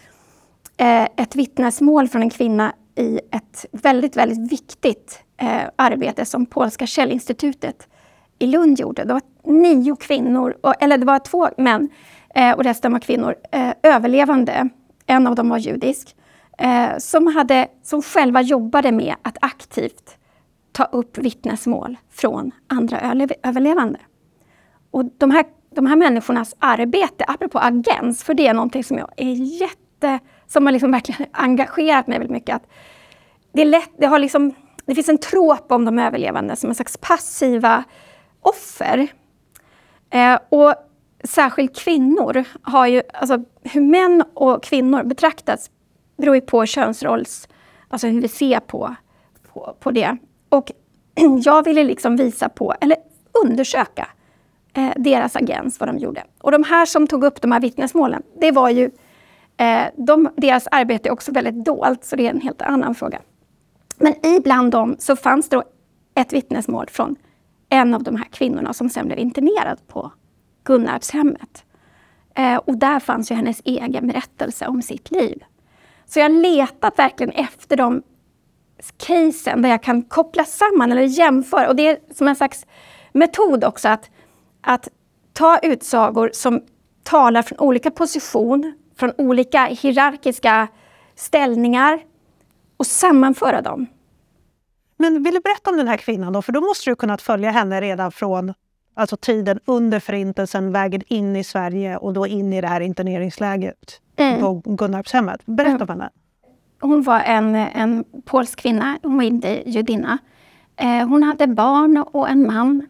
eh, 0.78 1.04
ett 1.04 1.36
vittnesmål 1.36 2.08
från 2.08 2.22
en 2.22 2.30
kvinna 2.30 2.74
i 2.96 3.20
ett 3.32 3.66
väldigt, 3.72 4.16
väldigt 4.16 4.52
viktigt 4.52 5.24
eh, 5.38 5.62
arbete 5.76 6.26
som 6.26 6.46
Polska 6.46 6.88
källinstitutet 6.88 7.88
i 8.40 8.48
Lund 8.48 8.80
gjorde. 8.80 9.04
Det 9.04 9.14
var 9.14 9.22
nio 9.44 9.96
kvinnor, 9.96 10.56
eller 10.80 10.98
det 10.98 11.06
var 11.06 11.20
två 11.20 11.50
män 11.58 11.90
eh, 12.36 12.52
och 12.52 12.64
resten 12.64 12.92
var 12.92 13.00
kvinnor, 13.00 13.36
eh, 13.52 13.74
överlevande. 13.84 14.70
En 15.06 15.28
av 15.28 15.36
dem 15.36 15.50
var 15.50 15.58
judisk. 15.58 16.16
Eh, 16.58 16.98
som, 16.98 17.28
hade, 17.28 17.68
som 17.84 18.02
själva 18.02 18.42
jobbade 18.42 18.92
med 18.92 19.16
att 19.22 19.38
aktivt 19.42 20.18
ta 20.72 20.84
upp 20.84 21.18
vittnesmål 21.18 21.98
från 22.12 22.52
andra 22.68 23.16
överlevande. 23.44 24.00
Och 24.92 25.06
de 25.18 25.32
här, 25.32 25.46
de 25.76 25.86
här 25.86 25.96
människornas 25.96 26.56
arbete, 26.60 27.26
apropå 27.28 27.60
agens, 27.60 28.24
för 28.24 28.34
det 28.34 28.48
är 28.48 28.54
någonting 28.54 28.84
som 28.84 28.98
jag 28.98 29.10
är 29.18 29.34
jätte, 29.62 30.20
som 30.48 30.66
har 30.66 30.74
liksom 30.74 30.92
verkligen 30.92 31.26
engagerat 31.32 32.08
mig 32.08 32.18
väldigt 32.18 32.34
mycket. 32.34 32.56
Att 32.56 32.68
det, 33.52 33.62
är 33.62 33.66
lätt, 33.66 33.92
det, 33.98 34.06
har 34.06 34.20
liksom, 34.20 34.54
det 34.88 34.96
finns 34.96 35.10
en 35.10 35.18
tråp 35.18 35.72
om 35.72 35.86
de 35.86 36.00
överlevande 36.00 36.56
som 36.56 36.70
en 36.70 36.76
slags 36.76 36.98
passiva 36.98 37.84
offer. 38.42 39.08
Eh, 40.10 40.40
och 40.50 40.76
särskilt 41.24 41.76
kvinnor 41.76 42.44
har 42.62 42.88
ju, 42.88 43.02
alltså 43.14 43.44
hur 43.64 43.82
män 43.82 44.24
och 44.34 44.64
kvinnor 44.64 45.04
betraktas 45.04 45.70
beror 46.18 46.36
ju 46.36 46.42
på 46.42 46.66
könsrolls, 46.66 47.48
alltså 47.88 48.08
hur 48.08 48.22
vi 48.22 48.28
ser 48.28 48.60
på, 48.60 48.96
på, 49.54 49.76
på 49.80 49.92
det. 49.92 50.18
Och 50.50 50.72
jag 51.44 51.64
ville 51.66 51.84
liksom 51.84 52.16
visa 52.16 52.50
på, 52.50 52.74
eller 52.82 52.98
undersöka, 53.46 54.08
eh, 54.74 54.92
deras 54.98 55.36
agens, 55.36 55.80
vad 55.80 55.90
de 55.90 55.98
gjorde. 55.98 56.24
Och 56.42 56.52
de 56.52 56.64
här 56.64 56.86
som 56.86 57.08
tog 57.08 57.24
upp 57.24 57.42
de 57.42 57.52
här 57.52 57.60
vittnesmålen, 57.60 58.24
det 58.40 58.52
var 58.52 58.70
ju, 58.70 58.92
eh, 59.58 59.84
de, 59.96 60.30
deras 60.38 60.68
arbete 60.72 61.10
är 61.10 61.14
också 61.14 61.32
väldigt 61.32 61.66
dolt, 61.66 62.06
så 62.06 62.16
det 62.16 62.26
är 62.26 62.30
en 62.30 62.42
helt 62.42 62.62
annan 62.62 62.96
fråga. 62.96 63.22
Men 63.98 64.26
ibland 64.26 64.72
dem 64.72 64.96
så 65.00 65.16
fanns 65.16 65.50
det 65.50 65.64
ett 66.16 66.34
vittnesmål 66.34 66.88
från 66.90 67.16
en 67.70 67.94
av 67.94 68.04
de 68.04 68.16
här 68.16 68.26
kvinnorna 68.26 68.74
som 68.74 68.90
sen 68.90 69.06
blev 69.06 69.20
internerad 69.20 69.88
på 69.88 70.12
Gunnarpshemmet. 70.64 71.64
Eh, 72.36 72.56
och 72.56 72.78
där 72.78 73.00
fanns 73.00 73.32
ju 73.32 73.36
hennes 73.36 73.62
egen 73.66 74.08
berättelse 74.08 74.68
om 74.68 74.82
sitt 74.82 75.12
liv. 75.12 75.44
Så 76.06 76.20
jag 76.20 76.24
har 76.30 76.42
letat 76.42 77.00
verkligen 77.00 77.32
efter 77.32 77.78
de 77.78 78.04
casen 78.98 79.62
där 79.62 79.70
jag 79.70 79.84
kan 79.84 80.02
koppla 80.02 80.44
samman 80.44 80.92
eller 80.92 81.02
jämföra. 81.02 81.70
Och 81.70 81.76
det 81.76 81.88
är 81.88 82.00
som 82.14 82.28
en 82.28 82.36
slags 82.36 82.66
metod 83.12 83.64
också 83.64 83.90
att, 83.90 84.10
att 84.62 84.88
ta 85.34 85.60
utsagor 85.60 86.30
som 86.34 86.62
talar 87.04 87.42
från 87.42 87.60
olika 87.60 87.92
position, 87.92 88.74
från 88.96 89.12
olika 89.18 89.66
hierarkiska 89.66 90.68
ställningar 91.16 92.00
och 92.78 92.88
sammanföra 92.88 93.62
dem. 93.62 93.88
Men 94.98 95.24
vill 95.24 95.34
du 95.34 95.40
berätta 95.40 95.70
om 95.70 95.78
den 95.78 95.88
här 95.88 95.98
kvinnan 95.98 96.34
då? 96.34 96.42
För 96.42 96.52
då 96.52 96.62
måste 96.62 96.90
du 96.90 96.96
kunnat 96.96 97.22
följa 97.22 97.52
henne 97.52 97.82
redan 97.82 98.12
från 98.12 98.54
alltså 98.94 99.18
tiden 99.18 99.60
under 99.66 100.00
Förintelsen, 100.00 100.72
vägen 100.72 101.02
in 101.08 101.36
i 101.36 101.44
Sverige 101.44 101.98
och 101.98 102.14
då 102.14 102.28
in 102.28 102.54
i 102.54 102.62
det 102.62 102.68
här 102.68 102.82
interneringslägret 102.82 104.02
mm. 104.16 104.42
på 104.42 104.62
Gunnarpshemmet. 104.66 105.42
Berätta 105.46 105.76
mm. 105.76 105.82
om 105.82 105.90
henne. 105.90 106.10
Hon 106.80 107.04
var 107.04 107.20
en, 107.20 107.56
en 107.56 108.04
polsk 108.26 108.60
kvinna, 108.60 109.00
hon 109.04 109.18
var 109.18 109.24
inte 109.24 109.70
judinna. 109.70 110.18
Eh, 110.76 111.08
hon 111.08 111.24
hade 111.24 111.48
barn 111.48 111.98
och 111.98 112.30
en 112.30 112.48
man 112.48 112.88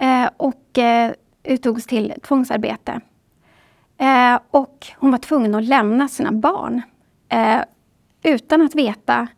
eh, 0.00 0.30
och 0.36 0.78
eh, 0.78 1.12
uttogs 1.42 1.86
till 1.86 2.14
tvångsarbete. 2.22 3.00
Eh, 3.98 4.38
och 4.50 4.86
hon 4.98 5.10
var 5.10 5.18
tvungen 5.18 5.54
att 5.54 5.64
lämna 5.64 6.08
sina 6.08 6.32
barn 6.32 6.82
eh, 7.28 7.60
utan 8.22 8.62
att 8.62 8.74
veta 8.74 9.28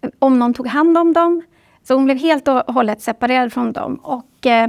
eh, 0.00 0.10
om 0.18 0.38
någon 0.38 0.54
tog 0.54 0.66
hand 0.66 0.98
om 0.98 1.12
dem. 1.12 1.42
Så 1.82 1.94
hon 1.94 2.04
blev 2.04 2.16
helt 2.16 2.48
och 2.48 2.74
hållet 2.74 3.02
separerad 3.02 3.52
från 3.52 3.72
dem. 3.72 3.94
Och, 3.94 4.46
eh, 4.46 4.68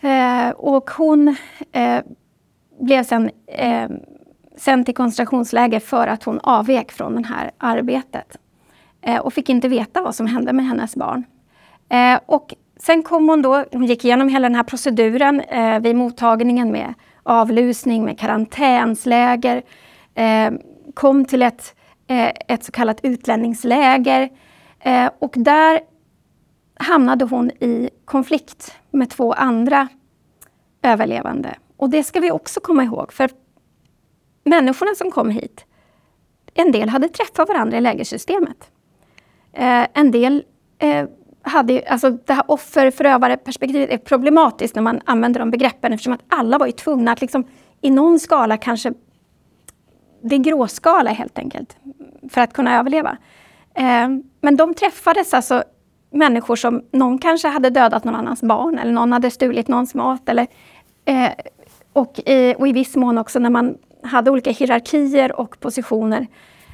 eh 0.00 0.50
och 0.50 0.90
hon 0.90 1.36
eh, 1.72 2.00
blev 2.80 3.04
sen 3.04 3.30
eh, 3.46 3.90
sänd 4.56 4.86
till 4.86 4.94
koncentrationsläger 4.94 5.80
för 5.80 6.06
att 6.06 6.24
hon 6.24 6.40
avvek 6.42 6.92
från 6.92 7.22
det 7.22 7.28
här 7.28 7.50
arbetet. 7.58 8.36
Eh, 9.02 9.18
och 9.18 9.32
fick 9.32 9.48
inte 9.48 9.68
veta 9.68 10.02
vad 10.02 10.14
som 10.14 10.26
hände 10.26 10.52
med 10.52 10.66
hennes 10.66 10.96
barn. 10.96 11.24
Eh, 11.88 12.20
och 12.26 12.54
sen 12.76 13.02
kom 13.02 13.28
hon 13.28 13.42
då, 13.42 13.64
hon 13.72 13.86
gick 13.86 14.04
igenom 14.04 14.28
hela 14.28 14.48
den 14.48 14.54
här 14.54 14.62
proceduren 14.62 15.40
eh, 15.40 15.80
vid 15.80 15.96
mottagningen 15.96 16.72
med 16.72 16.94
avlusning, 17.22 18.04
med 18.04 18.18
karantänsläger. 18.18 19.62
Eh, 20.14 20.52
kom 20.94 21.24
till 21.24 21.42
ett, 21.42 21.74
Eh, 22.10 22.32
ett 22.48 22.64
så 22.64 22.72
kallat 22.72 23.00
utlänningsläger. 23.02 24.30
Eh, 24.80 25.10
och 25.18 25.34
där 25.36 25.80
hamnade 26.74 27.24
hon 27.24 27.50
i 27.50 27.90
konflikt 28.04 28.74
med 28.90 29.10
två 29.10 29.32
andra 29.32 29.88
överlevande. 30.82 31.54
Och 31.76 31.90
det 31.90 32.04
ska 32.04 32.20
vi 32.20 32.30
också 32.30 32.60
komma 32.60 32.84
ihåg, 32.84 33.12
för 33.12 33.30
människorna 34.44 34.94
som 34.94 35.10
kom 35.10 35.30
hit, 35.30 35.64
en 36.54 36.72
del 36.72 36.88
hade 36.88 37.08
träffat 37.08 37.48
varandra 37.48 37.78
i 37.78 37.80
lägersystemet. 37.80 38.70
Eh, 39.52 39.86
en 39.92 40.10
del 40.10 40.44
eh, 40.78 41.06
hade, 41.42 41.84
alltså 41.88 42.10
det 42.10 42.32
här 42.32 42.44
offer-förövare-perspektivet 42.48 43.90
är 43.90 43.98
problematiskt 43.98 44.74
när 44.74 44.82
man 44.82 45.00
använder 45.04 45.40
de 45.40 45.50
begreppen 45.50 45.92
eftersom 45.92 46.12
att 46.12 46.24
alla 46.28 46.58
var 46.58 46.66
ju 46.66 46.72
tvungna 46.72 47.12
att 47.12 47.20
liksom, 47.20 47.44
i 47.80 47.90
någon 47.90 48.20
skala 48.20 48.56
kanske, 48.56 48.92
det 50.22 50.34
är 50.34 50.38
gråskala 50.38 51.10
helt 51.10 51.38
enkelt, 51.38 51.76
för 52.30 52.40
att 52.40 52.52
kunna 52.52 52.78
överleva. 52.78 53.16
Eh, 53.74 54.08
men 54.40 54.56
de 54.56 54.74
träffades 54.74 55.34
alltså 55.34 55.64
människor 56.10 56.56
som 56.56 56.82
någon 56.92 57.18
kanske 57.18 57.48
hade 57.48 57.70
dödat 57.70 58.04
någon 58.04 58.14
annans 58.14 58.42
barn 58.42 58.78
eller 58.78 58.92
någon 58.92 59.12
hade 59.12 59.30
stulit 59.30 59.68
någons 59.68 59.94
mat. 59.94 60.28
Eller, 60.28 60.46
eh, 61.04 61.30
och, 61.92 62.18
i, 62.26 62.54
och 62.58 62.68
i 62.68 62.72
viss 62.72 62.96
mån 62.96 63.18
också 63.18 63.38
när 63.38 63.50
man 63.50 63.76
hade 64.02 64.30
olika 64.30 64.50
hierarkier 64.50 65.40
och 65.40 65.60
positioner. 65.60 66.26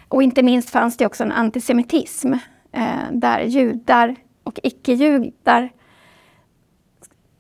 Och 0.08 0.22
inte 0.22 0.42
minst 0.42 0.70
fanns 0.70 0.96
det 0.96 1.06
också 1.06 1.24
en 1.24 1.32
antisemitism 1.32 2.32
eh, 2.72 3.10
där 3.12 3.40
judar 3.40 4.16
och 4.42 4.60
icke-judar 4.62 5.70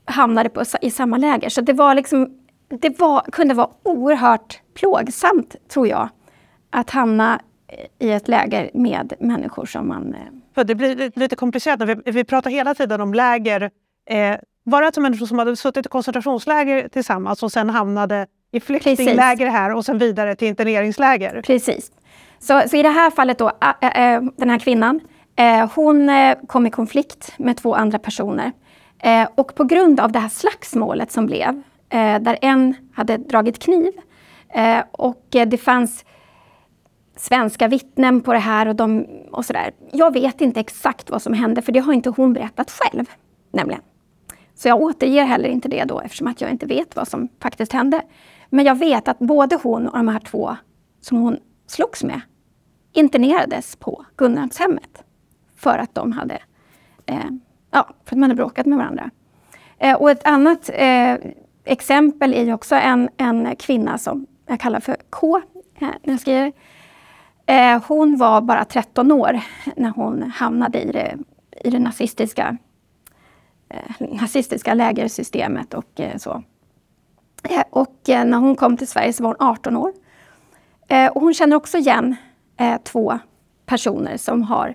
hamnade 0.04 0.48
på, 0.48 0.62
i 0.80 0.90
samma 0.90 1.16
läger. 1.16 1.48
Så 1.48 1.60
det 1.60 1.72
var 1.72 1.94
liksom, 1.94 2.38
det 2.68 3.00
var, 3.00 3.20
kunde 3.32 3.54
vara 3.54 3.70
oerhört 3.82 4.60
plågsamt, 4.74 5.56
tror 5.68 5.88
jag, 5.88 6.08
att 6.70 6.90
hamna 6.90 7.40
i 7.98 8.10
ett 8.10 8.28
läger 8.28 8.70
med 8.74 9.12
människor 9.20 9.66
som 9.66 9.88
man... 9.88 10.14
Eh, 10.14 10.20
För 10.54 10.64
det 10.64 10.74
blir 10.74 11.18
lite 11.18 11.36
komplicerat. 11.36 11.82
Vi, 11.82 12.12
vi 12.12 12.24
pratar 12.24 12.50
hela 12.50 12.74
tiden 12.74 13.00
om 13.00 13.14
läger. 13.14 13.70
Eh, 14.10 14.36
var 14.64 14.80
det 14.80 14.86
alltså 14.86 15.00
människor 15.00 15.26
som 15.26 15.38
hade 15.38 15.56
suttit 15.56 15.86
i 15.86 15.88
koncentrationsläger 15.88 16.88
tillsammans 16.88 17.42
och 17.42 17.52
sen 17.52 17.70
hamnade 17.70 18.26
i 18.52 18.60
flyktingläger 18.60 19.46
här 19.46 19.74
och 19.74 19.84
sen 19.84 19.98
vidare 19.98 20.36
till 20.36 20.48
interneringsläger? 20.48 21.42
Precis. 21.42 21.92
Så, 22.38 22.62
så 22.68 22.76
i 22.76 22.82
det 22.82 22.88
här 22.88 23.10
fallet 23.10 23.38
då, 23.38 23.52
äh, 23.80 24.14
äh, 24.14 24.22
den 24.36 24.50
här 24.50 24.58
kvinnan, 24.58 25.00
äh, 25.36 25.70
hon 25.74 26.10
kom 26.46 26.66
i 26.66 26.70
konflikt 26.70 27.32
med 27.38 27.56
två 27.56 27.74
andra 27.74 27.98
personer. 27.98 28.52
och 29.34 29.54
på 29.54 29.64
grund 29.64 30.00
av 30.00 30.12
det 30.12 30.18
här 30.18 30.28
slagsmålet 30.28 31.12
som 31.12 31.26
blev, 31.26 31.62
där 32.20 32.38
en 32.42 32.74
hade 32.94 33.16
dragit 33.16 33.58
kniv 33.58 33.92
och 34.90 35.26
det 35.30 35.58
fanns 35.58 36.04
svenska 37.16 37.68
vittnen 37.68 38.20
på 38.20 38.32
det 38.32 38.38
här 38.38 38.68
och, 38.68 38.76
de, 38.76 39.06
och 39.32 39.44
sådär. 39.44 39.70
Jag 39.92 40.12
vet 40.12 40.40
inte 40.40 40.60
exakt 40.60 41.10
vad 41.10 41.22
som 41.22 41.32
hände, 41.32 41.62
för 41.62 41.72
det 41.72 41.80
har 41.80 41.92
inte 41.92 42.10
hon 42.10 42.32
berättat 42.32 42.70
själv. 42.70 43.04
Nämligen. 43.52 43.82
Så 44.54 44.68
jag 44.68 44.80
återger 44.80 45.24
heller 45.24 45.48
inte 45.48 45.68
det 45.68 45.84
då, 45.84 46.00
eftersom 46.00 46.26
att 46.26 46.40
jag 46.40 46.50
inte 46.50 46.66
vet 46.66 46.96
vad 46.96 47.08
som 47.08 47.28
faktiskt 47.40 47.72
hände. 47.72 48.02
Men 48.50 48.64
jag 48.64 48.78
vet 48.78 49.08
att 49.08 49.18
både 49.18 49.58
hon 49.62 49.88
och 49.88 49.96
de 49.96 50.08
här 50.08 50.20
två 50.20 50.56
som 51.00 51.18
hon 51.18 51.38
slogs 51.66 52.04
med 52.04 52.20
internerades 52.92 53.76
på 53.76 54.04
Gunnarnshemmet 54.16 55.04
För 55.56 55.78
att 55.78 55.94
de 55.94 56.12
hade, 56.12 56.38
eh, 57.06 57.30
ja, 57.70 57.88
för 58.04 58.14
att 58.14 58.18
man 58.18 58.22
hade 58.22 58.34
bråkat 58.34 58.66
med 58.66 58.78
varandra. 58.78 59.10
Eh, 59.78 59.94
och 59.94 60.10
ett 60.10 60.26
annat 60.26 60.70
eh, 60.74 61.14
exempel 61.64 62.34
är 62.34 62.54
också 62.54 62.74
en, 62.74 63.08
en 63.16 63.56
kvinna 63.56 63.98
som 63.98 64.26
jag 64.46 64.60
kallar 64.60 64.80
för 64.80 64.96
K. 65.10 65.42
Eh, 65.78 65.88
när 66.02 66.12
jag 66.12 66.20
skriver. 66.20 66.52
Eh, 67.46 67.82
hon 67.88 68.16
var 68.16 68.40
bara 68.40 68.64
13 68.64 69.12
år 69.12 69.40
när 69.76 69.90
hon 69.90 70.22
hamnade 70.22 70.82
i 70.82 70.92
det, 70.92 71.16
i 71.64 71.70
det 71.70 71.78
nazistiska, 71.78 72.56
eh, 73.68 74.06
nazistiska 74.20 74.74
lägersystemet 74.74 75.74
och 75.74 76.00
eh, 76.00 76.16
så. 76.16 76.42
Eh, 77.42 77.62
och 77.70 78.08
eh, 78.08 78.24
när 78.24 78.38
hon 78.38 78.56
kom 78.56 78.76
till 78.76 78.88
Sverige 78.88 79.12
så 79.12 79.22
var 79.22 79.30
hon 79.38 79.48
18 79.48 79.76
år. 79.76 79.92
Eh, 80.88 81.10
och 81.10 81.20
hon 81.20 81.34
känner 81.34 81.56
också 81.56 81.78
igen 81.78 82.16
eh, 82.56 82.76
två 82.84 83.18
personer 83.66 84.16
som 84.16 84.42
har 84.42 84.74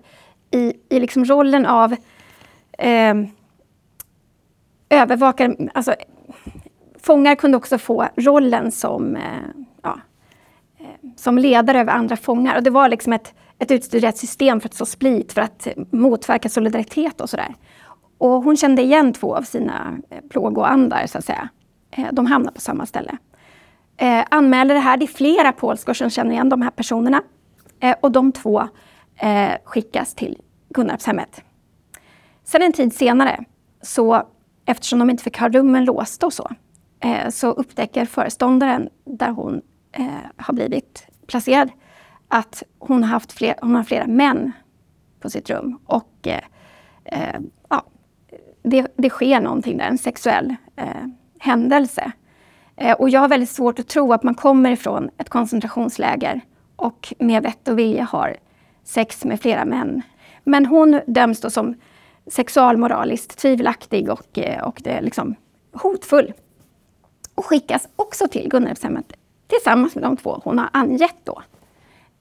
i, 0.51 0.73
i 0.89 0.99
liksom 0.99 1.25
rollen 1.25 1.65
av 1.65 1.95
eh, 2.77 3.15
övervakare, 4.89 5.55
alltså 5.73 5.95
fångar 6.99 7.35
kunde 7.35 7.57
också 7.57 7.77
få 7.77 8.07
rollen 8.15 8.71
som, 8.71 9.15
eh, 9.15 9.21
som 11.15 11.37
ledare 11.37 11.79
över 11.79 11.93
andra 11.93 12.15
fångar. 12.15 12.57
Och 12.57 12.63
det 12.63 12.69
var 12.69 12.89
liksom 12.89 13.13
ett, 13.13 13.33
ett 13.59 13.71
utstuderat 13.71 14.17
system 14.17 14.61
för 14.61 14.69
att 14.69 14.73
så 14.73 14.85
split, 14.85 15.33
för 15.33 15.41
att 15.41 15.67
motverka 15.91 16.49
solidaritet 16.49 17.21
och 17.21 17.29
sådär. 17.29 17.55
Och 18.17 18.43
hon 18.43 18.57
kände 18.57 18.81
igen 18.81 19.13
två 19.13 19.35
av 19.35 19.41
sina 19.41 19.97
eh, 20.09 20.17
plågoandar, 20.29 21.07
så 21.07 21.17
att 21.17 21.25
säga. 21.25 21.49
Eh, 21.91 22.07
de 22.11 22.25
hamnade 22.25 22.55
på 22.55 22.61
samma 22.61 22.85
ställe. 22.85 23.17
Eh, 23.97 24.25
anmäler 24.29 24.73
det 24.73 24.79
här. 24.79 24.97
Det 24.97 25.05
är 25.05 25.07
flera 25.07 25.51
polskor 25.51 25.93
som 25.93 26.09
känner 26.09 26.31
igen 26.31 26.49
de 26.49 26.61
här 26.61 26.71
personerna. 26.71 27.23
Eh, 27.79 27.95
och 28.01 28.11
de 28.11 28.31
två 28.31 28.67
eh, 29.15 29.51
skickas 29.63 30.15
till 30.15 30.37
Gunnarpshemmet. 30.69 31.43
Sen 32.43 32.61
en 32.61 32.73
tid 32.73 32.93
senare, 32.93 33.43
så, 33.81 34.23
eftersom 34.65 34.99
de 34.99 35.09
inte 35.09 35.23
fick 35.23 35.39
ha 35.39 35.49
rummen 35.49 35.85
låsta 35.85 36.25
och 36.25 36.33
så, 36.33 36.49
eh, 36.99 37.29
så 37.29 37.47
upptäcker 37.47 38.05
föreståndaren 38.05 38.89
där 39.05 39.29
hon 39.29 39.61
eh, 39.91 40.05
har 40.37 40.53
blivit 40.53 41.07
placerad 41.27 41.71
att 42.27 42.63
hon 42.79 43.03
har, 43.03 43.09
haft 43.09 43.31
fler, 43.31 43.55
hon 43.61 43.75
har 43.75 43.83
flera 43.83 44.07
män 44.07 44.51
på 45.19 45.29
sitt 45.29 45.49
rum. 45.49 45.79
Och 45.85 46.27
eh, 46.27 46.41
eh, 47.05 47.39
ja, 47.69 47.85
det, 48.63 48.87
det, 48.97 49.09
sker 49.09 49.41
någonting 49.41 49.77
där, 49.77 49.85
en 49.85 49.97
sexuell 49.97 50.55
eh, 50.75 51.07
händelse. 51.39 52.11
Eh, 52.75 52.93
och 52.93 53.09
jag 53.09 53.19
har 53.19 53.27
väldigt 53.27 53.49
svårt 53.49 53.79
att 53.79 53.87
tro 53.87 54.13
att 54.13 54.23
man 54.23 54.35
kommer 54.35 54.71
ifrån 54.71 55.09
ett 55.17 55.29
koncentrationsläger 55.29 56.41
och 56.75 57.13
med 57.19 57.43
vett 57.43 57.67
och 57.67 57.79
vilja 57.79 58.03
har 58.03 58.37
sex 58.83 59.25
med 59.25 59.41
flera 59.41 59.65
män. 59.65 60.01
Men 60.43 60.65
hon 60.65 61.01
döms 61.07 61.41
då 61.41 61.49
som 61.49 61.75
sexualmoraliskt 62.27 63.37
tvivelaktig 63.37 64.09
och, 64.09 64.39
eh, 64.39 64.63
och 64.63 64.81
det 64.83 65.01
liksom 65.01 65.35
hotfull. 65.73 66.33
Och 67.35 67.45
skickas 67.45 67.89
också 67.95 68.27
till 68.27 68.49
Gunnarpshemmet 68.49 69.13
tillsammans 69.51 69.95
med 69.95 70.03
de 70.03 70.17
två 70.17 70.41
hon 70.43 70.57
har 70.57 70.69
angett 70.73 71.17
då. 71.23 71.41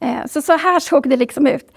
Eh, 0.01 0.27
så, 0.27 0.43
så 0.43 0.57
här 0.57 0.81
såg 0.81 1.09
det 1.09 1.17
liksom 1.17 1.47
ut. 1.47 1.73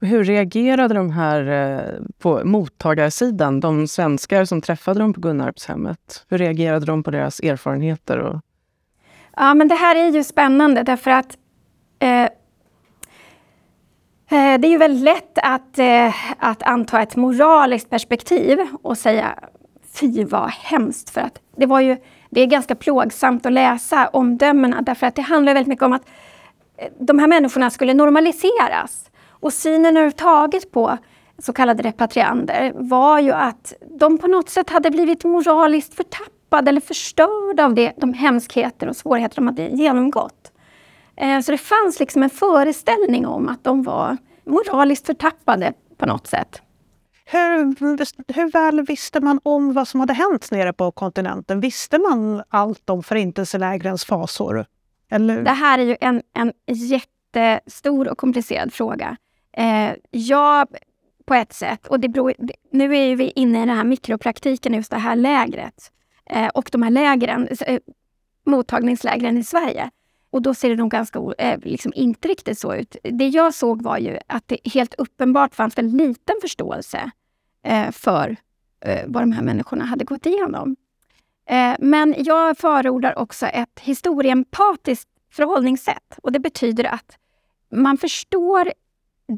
Hur 0.00 0.24
reagerade 0.24 0.94
de 0.94 1.10
här 1.10 2.00
på 2.18 2.40
mottagarsidan, 2.44 3.60
de 3.60 3.88
svenskar 3.88 4.44
som 4.44 4.60
träffade 4.60 5.00
dem 5.00 5.12
på 5.12 5.20
Gunnarpshemmet? 5.20 6.26
Hur 6.28 6.38
reagerade 6.38 6.86
de 6.86 7.02
på 7.02 7.10
deras 7.10 7.40
erfarenheter? 7.40 8.18
Och... 8.18 8.40
Ja, 9.36 9.54
men 9.54 9.68
det 9.68 9.74
här 9.74 9.96
är 9.96 10.10
ju 10.10 10.24
spännande 10.24 10.82
därför 10.82 11.10
att 11.10 11.36
Eh, 11.98 12.22
eh, 14.30 14.60
det 14.60 14.66
är 14.66 14.70
ju 14.70 14.78
väldigt 14.78 15.04
lätt 15.04 15.38
att, 15.42 15.78
eh, 15.78 16.14
att 16.38 16.62
anta 16.62 17.02
ett 17.02 17.16
moraliskt 17.16 17.90
perspektiv 17.90 18.58
och 18.82 18.98
säga 18.98 19.38
fy 20.00 20.24
vad 20.24 20.50
hemskt. 20.50 21.10
För 21.10 21.20
att 21.20 21.40
det, 21.56 21.66
var 21.66 21.80
ju, 21.80 21.96
det 22.36 22.42
är 22.42 22.46
ganska 22.46 22.74
plågsamt 22.74 23.46
att 23.46 23.52
läsa 23.52 24.08
omdömena 24.08 24.82
därför 24.82 25.06
att 25.06 25.14
det 25.14 25.22
handlar 25.22 25.54
väldigt 25.54 25.68
mycket 25.68 25.84
om 25.84 25.92
att 25.92 26.02
eh, 26.78 26.88
de 26.98 27.18
här 27.18 27.26
människorna 27.26 27.70
skulle 27.70 27.94
normaliseras. 27.94 29.10
Och 29.28 29.52
synen 29.52 29.96
överhuvudtaget 29.96 30.72
på 30.72 30.98
så 31.38 31.52
kallade 31.52 31.82
repatriander 31.82 32.72
var 32.74 33.20
ju 33.20 33.32
att 33.32 33.74
de 33.98 34.18
på 34.18 34.26
något 34.26 34.48
sätt 34.48 34.70
hade 34.70 34.90
blivit 34.90 35.24
moraliskt 35.24 35.94
förtappade 35.94 36.68
eller 36.68 36.80
förstörda 36.80 37.64
av 37.64 37.74
det, 37.74 37.92
de 37.96 38.12
hemskheter 38.12 38.88
och 38.88 38.96
svårigheter 38.96 39.36
de 39.36 39.46
hade 39.46 39.68
genomgått. 39.68 40.52
Eh, 41.16 41.40
så 41.40 41.52
det 41.52 41.58
fanns 41.58 42.00
liksom 42.00 42.22
en 42.22 42.30
föreställning 42.30 43.26
om 43.26 43.48
att 43.48 43.64
de 43.64 43.82
var 43.82 44.16
moraliskt 44.44 45.06
förtappade 45.06 45.72
på 45.96 46.06
något 46.06 46.26
sätt. 46.26 46.62
Hur, 47.30 48.34
hur 48.34 48.50
väl 48.50 48.82
visste 48.82 49.20
man 49.20 49.40
om 49.42 49.72
vad 49.72 49.88
som 49.88 50.00
hade 50.00 50.12
hänt 50.12 50.50
nere 50.50 50.72
på 50.72 50.90
kontinenten? 50.90 51.60
Visste 51.60 51.98
man 51.98 52.42
allt 52.48 52.90
om 52.90 53.02
förintelselägrens 53.02 54.04
fasor? 54.04 54.66
Eller? 55.10 55.42
Det 55.42 55.50
här 55.50 55.78
är 55.78 55.82
ju 55.82 55.96
en, 56.00 56.22
en 56.34 56.52
jättestor 56.66 58.08
och 58.08 58.18
komplicerad 58.18 58.72
fråga. 58.72 59.16
Eh, 59.52 59.92
ja, 60.10 60.66
på 61.26 61.34
ett 61.34 61.52
sätt. 61.52 61.86
Och 61.86 62.00
det 62.00 62.08
beror, 62.08 62.34
nu 62.72 62.96
är 62.96 63.16
vi 63.16 63.30
inne 63.30 63.62
i 63.62 63.66
den 63.66 63.76
här 63.76 63.84
mikropraktiken, 63.84 64.74
just 64.74 64.90
det 64.90 64.98
här 64.98 65.16
lägret. 65.16 65.92
Eh, 66.30 66.48
och 66.48 66.68
de 66.72 66.82
här 66.82 66.90
lägren, 66.90 67.48
eh, 67.66 67.78
mottagningslägren 68.46 69.38
i 69.38 69.44
Sverige. 69.44 69.90
Och 70.36 70.42
då 70.42 70.54
ser 70.54 70.70
det 70.70 70.76
nog 70.76 70.90
ganska 70.90 71.18
eh, 71.38 71.58
liksom 71.62 71.92
inte 71.94 72.28
riktigt 72.28 72.58
så 72.58 72.74
ut. 72.74 72.96
Det 73.02 73.28
jag 73.28 73.54
såg 73.54 73.82
var 73.82 73.98
ju 73.98 74.18
att 74.26 74.48
det 74.48 74.58
helt 74.64 74.94
uppenbart 74.94 75.54
fanns 75.54 75.78
en 75.78 75.90
liten 75.90 76.34
förståelse 76.40 77.10
eh, 77.62 77.90
för 77.90 78.36
eh, 78.80 79.04
vad 79.06 79.22
de 79.22 79.32
här 79.32 79.42
människorna 79.42 79.84
hade 79.84 80.04
gått 80.04 80.26
igenom. 80.26 80.76
Men 81.78 82.14
jag 82.18 82.58
förordar 82.58 83.18
också 83.18 83.46
ett 83.46 83.80
historieempatiskt 83.80 85.08
förhållningssätt. 85.32 86.18
Och 86.22 86.32
det 86.32 86.38
betyder 86.38 86.84
att 86.84 87.18
man 87.72 87.98
förstår 87.98 88.72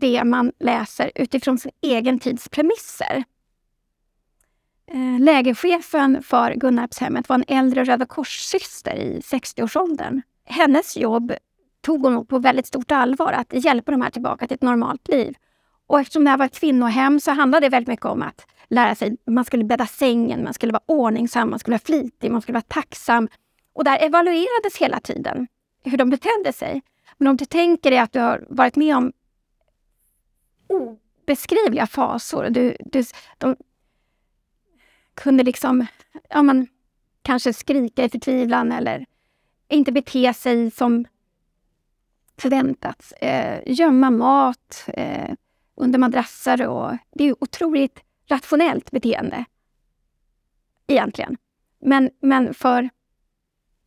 det 0.01 0.25
man 0.25 0.53
läser 0.59 1.11
utifrån 1.15 1.59
sin 1.59 1.73
egen 1.81 2.19
tids 2.19 2.49
premisser. 2.49 3.25
Lägerchefen 5.21 6.23
för 6.23 6.55
Gunnarpshemmet 6.55 7.29
var 7.29 7.37
en 7.37 7.45
äldre 7.49 7.85
Röda 7.85 8.07
kors-syster 8.07 8.95
i 8.95 9.21
60-årsåldern 9.21 10.23
hennes 10.49 10.97
jobb 10.97 11.33
tog 11.81 12.03
hon 12.03 12.27
på 12.27 12.39
väldigt 12.39 12.67
stort 12.67 12.93
allvar, 12.93 13.33
att 13.33 13.65
hjälpa 13.65 13.93
de 13.93 14.03
här 14.03 14.11
tillbaka 14.11 14.47
till 14.47 14.55
ett 14.55 14.63
normalt 14.63 15.09
liv. 15.09 15.35
Och 15.87 16.01
eftersom 16.01 16.25
det 16.25 16.31
här 16.31 16.39
var 16.39 16.47
ett 16.47 16.61
kvinnohem 16.61 17.21
så 17.21 17.31
handlade 17.31 17.67
det 17.67 17.71
väldigt 17.71 17.89
mycket 17.89 18.07
om 18.07 18.23
att 18.23 18.47
lära 18.69 18.95
sig, 18.95 19.17
man 19.27 19.45
skulle 19.45 19.65
bädda 19.65 19.87
sängen, 19.87 20.45
man 20.45 20.55
skulle 20.55 20.73
vara 20.73 20.83
ordningsam, 20.87 21.51
man 21.51 21.59
skulle 21.59 21.75
vara 21.75 21.85
flitig, 21.85 22.31
man 22.31 22.43
skulle 22.43 22.55
vara 22.55 22.63
tacksam. 22.69 23.29
Och 23.73 23.85
där 23.85 24.03
evaluerades 24.03 24.77
hela 24.79 25.01
tiden 25.01 25.47
hur 25.85 25.99
de 25.99 26.11
betedde 26.11 26.53
sig. 26.53 26.83
Men 27.19 27.29
om 27.29 27.37
du 27.37 27.45
tänker 27.45 27.91
dig 27.91 27.99
att 27.99 28.13
du 28.13 28.21
har 28.21 28.47
varit 28.49 28.77
med 28.77 28.97
om 28.97 29.13
obeskrivliga 30.69 31.87
fasor. 31.87 32.51
Du, 32.51 32.77
du, 32.81 33.05
de 33.39 33.57
kunde 35.15 35.45
liksom, 35.45 35.87
ja, 36.29 36.43
man, 36.43 36.67
kanske 37.23 37.53
skrika 37.53 38.05
i 38.05 38.09
förtvivlan 38.09 38.73
eller 38.73 39.07
inte 39.69 39.93
bete 39.93 40.35
sig 40.35 40.71
som 40.71 41.05
förväntats. 42.37 43.13
Eh, 43.13 43.61
gömma 43.67 44.11
mat 44.11 44.85
eh, 44.87 45.35
under 45.75 45.99
madrasser 45.99 46.67
och 46.67 46.97
det 47.15 47.25
är 47.25 47.35
otroligt 47.41 48.01
rationellt 48.29 48.91
beteende. 48.91 49.45
Egentligen. 50.87 51.37
Men, 51.81 52.11
men 52.21 52.55
för 52.55 52.89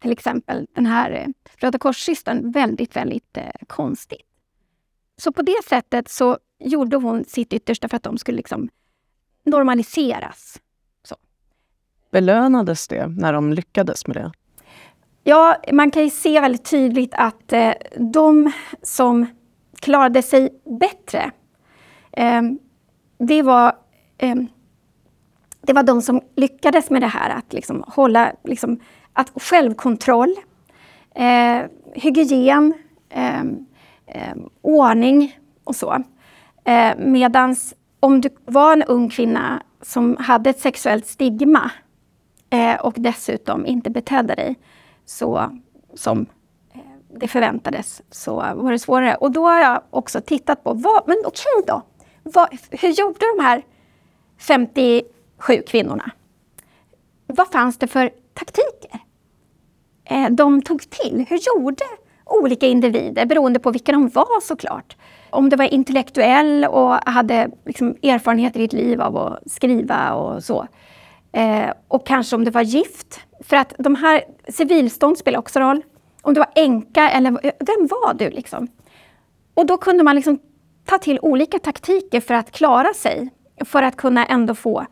till 0.02 0.12
exempel 0.12 0.68
den 0.74 0.86
här 0.86 1.12
eh, 1.12 1.28
Röda 1.58 1.80
kors-systern 1.80 2.52
väldigt, 2.52 2.96
väldigt 2.96 3.38
eh, 3.38 3.52
konstigt. 3.68 4.28
Så 5.18 5.32
på 5.32 5.42
det 5.42 5.64
sättet 5.70 6.10
så 6.10 6.38
gjorde 6.60 6.98
hon 6.98 7.26
sitt 7.26 7.54
yttersta 7.54 7.90
för 7.90 7.98
att 7.98 8.04
de 8.04 8.18
skulle 8.18 8.38
liksom 8.38 8.70
normaliseras. 9.44 10.62
Så. 11.04 11.16
Belönades 12.12 12.88
det 12.88 13.08
när 13.08 13.34
de 13.34 13.54
lyckades 13.54 14.08
med 14.08 14.16
det? 14.16 14.32
Ja, 15.24 15.58
man 15.72 15.92
kan 15.92 16.04
ju 16.04 16.10
se 16.10 16.40
väldigt 16.40 16.70
tydligt 16.70 17.14
att 17.14 17.54
eh, 17.54 17.74
de 17.98 18.52
som 18.82 19.26
klarade 19.80 20.22
sig 20.22 20.50
bättre, 20.80 21.32
eh, 22.12 22.42
det, 23.18 23.42
var, 23.42 23.76
eh, 24.18 24.36
det 25.62 25.74
var 25.74 25.84
de 25.84 26.02
som 26.02 26.22
lyckades 26.36 26.90
med 26.90 27.02
det 27.02 27.08
här 27.08 27.30
att 27.30 27.54
liksom 27.54 27.84
hålla 27.88 28.32
liksom, 28.44 28.80
att 29.14 29.32
självkontroll, 29.36 30.36
eh, 31.16 31.62
hygien, 31.94 32.74
ehm, 33.10 33.66
ehm, 34.08 34.50
ordning 34.62 35.40
och 35.64 35.76
så. 35.76 36.04
Eh, 36.64 36.98
Medan 36.98 37.56
om 38.00 38.22
du 38.22 38.30
var 38.46 38.74
en 38.74 38.84
ung 38.84 39.10
kvinna 39.10 39.64
som 39.82 40.18
hade 40.20 40.50
ett 40.50 40.60
sexuellt 40.60 41.06
stigma 41.06 41.72
eh, 42.50 42.76
och 42.76 42.94
dessutom 42.98 43.66
inte 43.66 43.90
betedde 43.90 44.36
dig, 44.36 44.56
så, 45.06 45.60
som 45.94 46.26
eh, 46.74 46.80
det 47.20 47.28
förväntades 47.28 48.02
så 48.10 48.36
var 48.36 48.72
det 48.72 48.80
svårare. 48.80 49.16
Och 49.16 49.32
då 49.32 49.48
har 49.48 49.60
jag 49.60 49.82
också 49.90 50.22
tittat 50.22 50.64
på, 50.64 50.74
vad, 50.74 51.04
men 51.08 51.18
okej 51.26 51.64
då, 51.68 51.82
vad, 52.24 52.48
hur 52.70 52.90
gjorde 52.90 53.20
de 53.38 53.44
här 53.44 53.66
57 54.38 55.62
kvinnorna? 55.68 56.12
Vad 57.28 57.48
fanns 57.48 57.78
det 57.78 57.88
för 57.88 58.12
taktiker 58.34 59.00
eh, 60.06 60.30
de 60.30 60.62
tog 60.62 60.90
till? 60.90 61.26
Hur 61.30 61.40
gjorde 61.56 61.84
olika 62.26 62.68
individer, 62.68 63.26
beroende 63.26 63.60
på 63.60 63.72
vilka 63.72 63.92
de 63.92 64.10
var 64.10 64.42
såklart. 64.42 64.98
Om 65.30 65.50
det 65.50 65.56
var 65.56 65.74
intellektuell 65.74 66.66
och 66.66 66.94
hade 66.94 67.50
liksom 67.66 67.96
erfarenheter 68.04 68.60
i 68.60 68.64
ett 68.64 68.74
liv 68.74 69.02
av 69.02 69.18
att 69.18 69.52
skriva 69.52 70.14
och 70.14 70.44
så. 70.44 70.68
Eh, 71.32 71.70
och 71.88 72.06
kanske 72.08 72.36
om 72.36 72.46
det 72.46 72.52
var 72.52 72.62
gift. 72.62 73.20
För 73.40 73.58
att 73.58 73.74
de 73.78 73.96
här 73.96 74.24
civilstånd 74.48 75.18
spelar 75.18 75.40
också 75.40 75.60
roll. 75.60 75.82
om 76.22 76.34
du 76.34 76.40
var 76.40 76.50
änka 76.56 77.10
eller 77.10 77.32
vem 77.42 77.88
var 77.88 78.14
du? 78.14 78.30
Liksom? 78.30 78.68
Och 79.54 79.66
då 79.66 79.78
kunde 79.78 80.04
man 80.04 80.16
liksom 80.16 80.40
ta 80.86 80.98
till 80.98 81.20
olika 81.22 81.60
taktiker 81.60 82.22
för 82.22 82.34
att 82.34 82.52
klara 82.52 82.94
sig. 82.94 83.30
För 83.66 83.84
att 83.84 83.96
kunna 83.96 84.26
ändå 84.26 84.56
få 84.56 84.86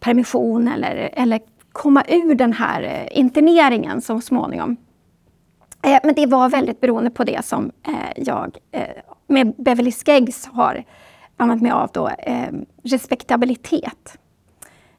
permission 0.00 0.68
eller, 0.68 1.10
eller 1.12 1.40
komma 1.72 2.04
ur 2.08 2.34
den 2.34 2.52
här 2.52 2.82
eh, 2.82 3.18
interneringen 3.18 4.00
så 4.00 4.20
småningom. 4.20 4.76
Eh, 5.82 5.98
men 6.04 6.14
det 6.14 6.26
var 6.26 6.48
väldigt 6.48 6.80
beroende 6.80 7.10
på 7.10 7.24
det 7.24 7.44
som 7.44 7.72
eh, 7.86 7.94
jag 8.16 8.58
eh, 8.72 8.88
med 9.26 9.54
Beverly 9.56 9.92
Skeggs 9.92 10.46
har 10.46 10.84
använt 11.36 11.62
mig 11.62 11.72
av 11.72 11.90
då, 11.92 12.08
eh, 12.08 12.52
respektabilitet. 12.82 14.18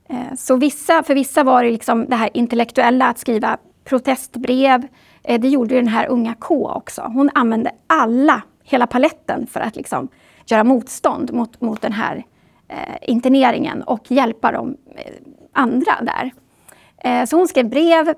Eh, 0.09 0.35
så 0.37 0.55
vissa, 0.55 1.03
för 1.03 1.15
vissa 1.15 1.43
var 1.43 1.63
det 1.63 1.71
liksom 1.71 2.05
det 2.05 2.15
här 2.15 2.29
intellektuella, 2.33 3.07
att 3.07 3.19
skriva 3.19 3.57
protestbrev. 3.83 4.87
Eh, 5.23 5.41
det 5.41 5.47
gjorde 5.47 5.75
den 5.75 5.87
här 5.87 6.07
unga 6.07 6.35
K 6.39 6.71
också. 6.75 7.01
Hon 7.01 7.29
använde 7.33 7.71
alla, 7.87 8.41
hela 8.63 8.87
paletten 8.87 9.47
för 9.47 9.59
att 9.59 9.75
liksom 9.75 10.07
göra 10.45 10.63
motstånd 10.63 11.33
mot, 11.33 11.61
mot 11.61 11.81
den 11.81 11.93
här 11.93 12.23
eh, 12.67 12.95
interneringen 13.01 13.83
och 13.83 14.11
hjälpa 14.11 14.51
de 14.51 14.77
eh, 14.95 15.11
andra 15.53 15.93
där. 16.01 16.31
Eh, 16.97 17.25
så 17.25 17.37
hon 17.37 17.47
skrev 17.47 17.69
brev, 17.69 18.13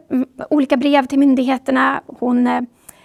olika 0.49 0.77
brev 0.77 1.05
till 1.05 1.19
myndigheterna. 1.19 2.01
Hon 2.19 2.47
eh, 2.47 2.61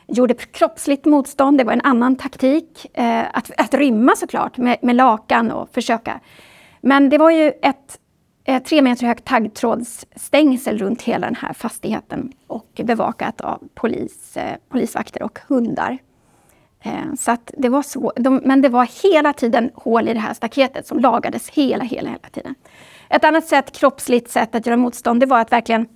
gjorde 0.07 0.35
kroppsligt 0.35 1.05
motstånd, 1.05 1.59
det 1.59 1.65
var 1.65 1.73
en 1.73 1.81
annan 1.81 2.17
taktik. 2.17 2.87
Eh, 2.95 3.25
att, 3.33 3.51
att 3.59 3.75
rymma 3.75 4.17
såklart 4.17 4.57
med, 4.57 4.79
med 4.83 4.97
lakan 4.97 5.51
och 5.51 5.69
försöka. 5.75 6.21
Men 6.81 7.09
det 7.09 7.19
var 7.19 7.31
ju 7.31 7.53
ett 7.63 7.99
eh, 8.45 8.63
tre 8.63 8.83
meter 8.83 9.07
högt 9.07 9.25
taggtrådsstängsel 9.25 10.79
runt 10.79 11.03
hela 11.03 11.27
den 11.27 11.37
här 11.37 11.53
fastigheten 11.53 12.33
och 12.47 12.81
bevakat 12.85 13.41
av 13.41 13.69
polis, 13.75 14.37
eh, 14.37 14.57
polisvakter 14.69 15.23
och 15.23 15.39
hundar. 15.49 15.99
Eh, 16.81 17.15
så 17.19 17.37
det 17.59 17.69
var 17.69 17.83
så, 17.83 18.13
de, 18.17 18.41
men 18.45 18.63
det 18.63 18.69
var 18.69 18.89
hela 19.03 19.33
tiden 19.33 19.71
hål 19.75 20.09
i 20.09 20.15
det 20.15 20.21
här 20.21 20.35
staketet 20.35 20.87
som 20.87 20.99
lagades 20.99 21.51
hela, 21.51 21.85
hela, 21.85 22.09
hela 22.09 22.29
tiden. 22.33 22.55
Ett 23.09 23.25
annat 23.25 23.45
sätt, 23.45 23.73
kroppsligt 23.73 24.31
sätt 24.31 24.55
att 24.55 24.67
göra 24.67 24.77
motstånd, 24.77 25.21
det 25.21 25.27
var 25.27 25.41
att 25.41 25.53
verkligen, 25.53 25.87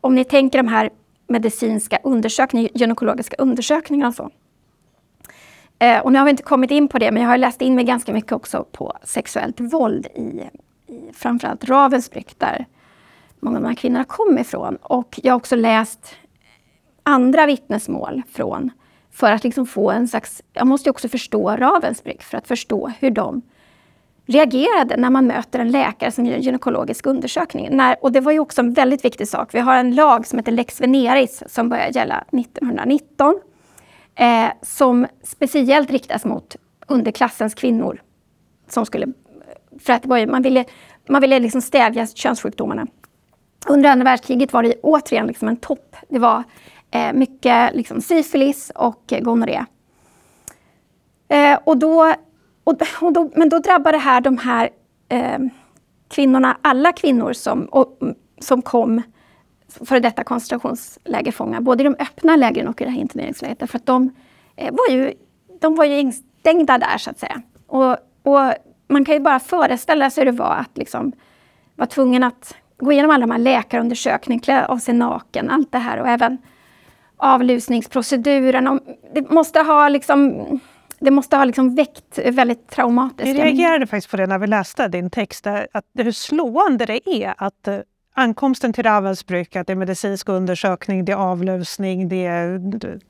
om 0.00 0.14
ni 0.14 0.24
tänker 0.24 0.58
de 0.58 0.68
här 0.68 0.90
medicinska 1.26 1.98
undersökningarna, 2.02 2.68
gynekologiska 2.74 3.36
undersökningar 3.38 4.08
och 4.08 4.14
så. 4.14 4.30
Eh, 5.78 6.00
och 6.00 6.12
nu 6.12 6.18
har 6.18 6.24
vi 6.24 6.30
inte 6.30 6.42
kommit 6.42 6.70
in 6.70 6.88
på 6.88 6.98
det, 6.98 7.10
men 7.10 7.22
jag 7.22 7.30
har 7.30 7.38
läst 7.38 7.62
in 7.62 7.74
mig 7.74 7.84
ganska 7.84 8.12
mycket 8.12 8.32
också 8.32 8.66
på 8.72 8.92
sexuellt 9.02 9.60
våld 9.60 10.06
i, 10.06 10.42
i 10.86 11.12
framförallt 11.12 11.64
Ravensbrück, 11.64 12.34
där 12.38 12.66
många 13.40 13.56
av 13.56 13.62
de 13.62 13.68
här 13.68 13.74
kvinnorna 13.74 14.04
kom 14.04 14.38
ifrån. 14.38 14.76
Och 14.76 15.20
jag 15.22 15.32
har 15.32 15.36
också 15.36 15.56
läst 15.56 16.16
andra 17.02 17.46
vittnesmål 17.46 18.22
från 18.32 18.70
för 19.10 19.32
att 19.32 19.44
liksom 19.44 19.66
få 19.66 19.90
en 19.90 20.08
slags... 20.08 20.42
Jag 20.52 20.66
måste 20.66 20.90
också 20.90 21.08
förstå 21.08 21.50
Ravensbrück 21.50 22.22
för 22.22 22.38
att 22.38 22.48
förstå 22.48 22.92
hur 22.98 23.10
de 23.10 23.42
reagerade 24.26 24.96
när 24.96 25.10
man 25.10 25.26
möter 25.26 25.58
en 25.58 25.70
läkare 25.70 26.10
som 26.10 26.26
gör 26.26 26.34
en 26.34 26.42
gynekologisk 26.42 27.06
undersökning. 27.06 27.68
När, 27.76 27.96
och 28.04 28.12
det 28.12 28.20
var 28.20 28.32
ju 28.32 28.38
också 28.38 28.60
en 28.60 28.72
väldigt 28.72 29.04
viktig 29.04 29.28
sak. 29.28 29.54
Vi 29.54 29.60
har 29.60 29.76
en 29.76 29.94
lag 29.94 30.26
som 30.26 30.38
heter 30.38 30.52
Lex 30.52 30.80
Veneris 30.80 31.42
som 31.46 31.68
börjar 31.68 31.88
gälla 31.88 32.24
1919. 32.32 33.40
Eh, 34.14 34.48
som 34.62 35.06
speciellt 35.22 35.90
riktas 35.90 36.24
mot 36.24 36.56
underklassens 36.86 37.54
kvinnor. 37.54 38.02
Som 38.68 38.86
skulle, 38.86 39.06
för 39.78 39.92
att 39.92 40.04
ju, 40.20 40.26
man 40.26 40.42
ville, 40.42 40.64
man 41.08 41.20
ville 41.20 41.38
liksom 41.38 41.60
stävja 41.60 42.06
könssjukdomarna. 42.06 42.86
Under 43.66 43.90
andra 43.90 44.04
världskriget 44.04 44.52
var 44.52 44.62
det 44.62 44.74
återigen 44.82 45.26
liksom 45.26 45.48
en 45.48 45.56
topp. 45.56 45.96
Det 46.08 46.18
var 46.18 46.42
eh, 46.90 47.12
mycket 47.12 47.74
liksom, 47.74 48.00
syfilis 48.00 48.72
och 48.74 49.12
gonorré. 49.20 49.64
Eh, 51.28 51.58
och 51.64 51.76
då, 51.76 52.14
och, 52.64 52.76
och 53.00 53.12
då, 53.12 53.30
men 53.36 53.48
då 53.48 53.58
drabbade 53.58 53.96
det 53.96 54.02
här 54.02 54.20
de 54.20 54.38
här 54.38 54.70
eh, 55.08 55.38
kvinnorna, 56.08 56.58
alla 56.62 56.92
kvinnor 56.92 57.32
som, 57.32 57.64
och, 57.64 57.98
som 58.40 58.62
kom 58.62 59.02
före 59.68 60.00
detta 60.00 60.24
koncentrationslägerfångar, 60.24 61.60
både 61.60 61.82
i 61.82 61.84
de 61.84 61.96
öppna 61.98 62.36
lägren 62.36 62.68
och 62.68 62.80
i 62.80 62.84
det 62.84 62.90
här 62.90 63.00
interneringslägret. 63.00 63.58
Därför 63.58 63.78
att 63.78 63.86
de 63.86 64.14
eh, 64.56 64.74
var 64.74 64.94
ju, 64.94 65.12
de 65.60 65.74
var 65.74 65.84
ju 65.84 65.98
instängda 65.98 66.78
där, 66.78 66.98
så 66.98 67.10
att 67.10 67.18
säga. 67.18 67.42
Och, 67.66 67.96
och 68.22 68.52
man 68.88 69.04
kan 69.04 69.14
ju 69.14 69.20
bara 69.20 69.40
föreställa 69.40 70.10
sig 70.10 70.24
hur 70.24 70.32
det 70.32 70.38
var 70.38 70.54
att 70.54 70.78
liksom 70.78 71.12
vara 71.76 71.86
tvungen 71.86 72.22
att 72.22 72.54
gå 72.78 72.92
igenom 72.92 73.10
alla 73.10 73.26
de 73.26 73.32
här 73.32 73.38
läkarundersökningarna, 73.38 74.44
klä 74.44 74.66
av 74.66 74.78
sig 74.78 74.94
naken, 74.94 75.50
allt 75.50 75.72
det 75.72 75.78
här 75.78 75.98
och 75.98 76.08
även 76.08 76.38
avlusningsproceduren. 77.16 78.80
Det 79.14 79.30
måste 79.30 79.60
ha 79.60 79.88
liksom 79.88 80.44
det 80.98 81.10
måste 81.10 81.36
ha 81.36 81.44
liksom 81.44 81.74
väckt 81.74 82.18
väldigt 82.18 82.68
traumatiskt. 82.68 83.28
Jag 83.28 83.46
reagerade 83.46 83.86
faktiskt 83.86 84.10
på 84.10 84.16
det 84.16 84.26
när 84.26 84.38
vi 84.38 84.46
läste 84.46 84.88
din 84.88 85.10
text, 85.10 85.46
att 85.46 85.84
hur 85.98 86.12
slående 86.12 86.86
det 86.86 87.08
är 87.08 87.34
att 87.36 87.68
eh, 87.68 87.78
ankomsten 88.14 88.72
till 88.72 88.84
Ravensbrück, 88.84 89.56
att 89.56 89.66
det 89.66 89.72
är 89.72 89.76
medicinsk 89.76 90.28
undersökning, 90.28 91.04
det 91.04 91.12
är 91.12 91.16
avlusning, 91.16 92.08
det 92.08 92.26
är... 92.26 92.60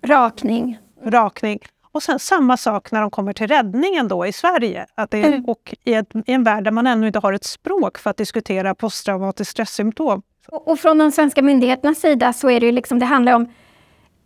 Rakning. 0.07 0.79
Rakning. 1.05 1.59
Och 1.95 2.03
sen 2.03 2.19
samma 2.19 2.57
sak 2.57 2.93
när 2.93 3.01
de 3.01 3.11
kommer 3.11 3.33
till 3.33 3.47
räddningen 3.47 4.09
då 4.09 4.27
i 4.27 4.33
Sverige. 4.33 4.87
Att 4.95 5.11
det, 5.11 5.23
mm. 5.23 5.45
Och 5.45 5.75
i, 5.85 5.95
ett, 5.95 6.07
i, 6.27 6.33
en 6.33 6.45
värld 6.45 6.65
där 6.65 6.71
man 6.71 6.87
ännu 6.87 7.07
inte 7.07 7.19
har 7.19 7.33
ett 7.33 7.45
språk 7.45 7.99
för 7.99 8.11
att 8.11 8.17
diskutera 8.17 8.75
posttraumatiskt 8.75 9.51
stresssymptom. 9.51 10.23
Och, 10.49 10.69
och 10.69 10.79
från 10.79 10.99
de 10.99 11.13
svenska 11.13 11.43
myndigheternas 11.43 12.01
sida 12.01 12.33
så 12.33 12.51
är 12.51 12.61
det 12.61 12.67
ju 12.67 12.73
liksom, 12.73 12.99
det 12.99 13.07
handlar 13.07 13.33
om 13.33 13.49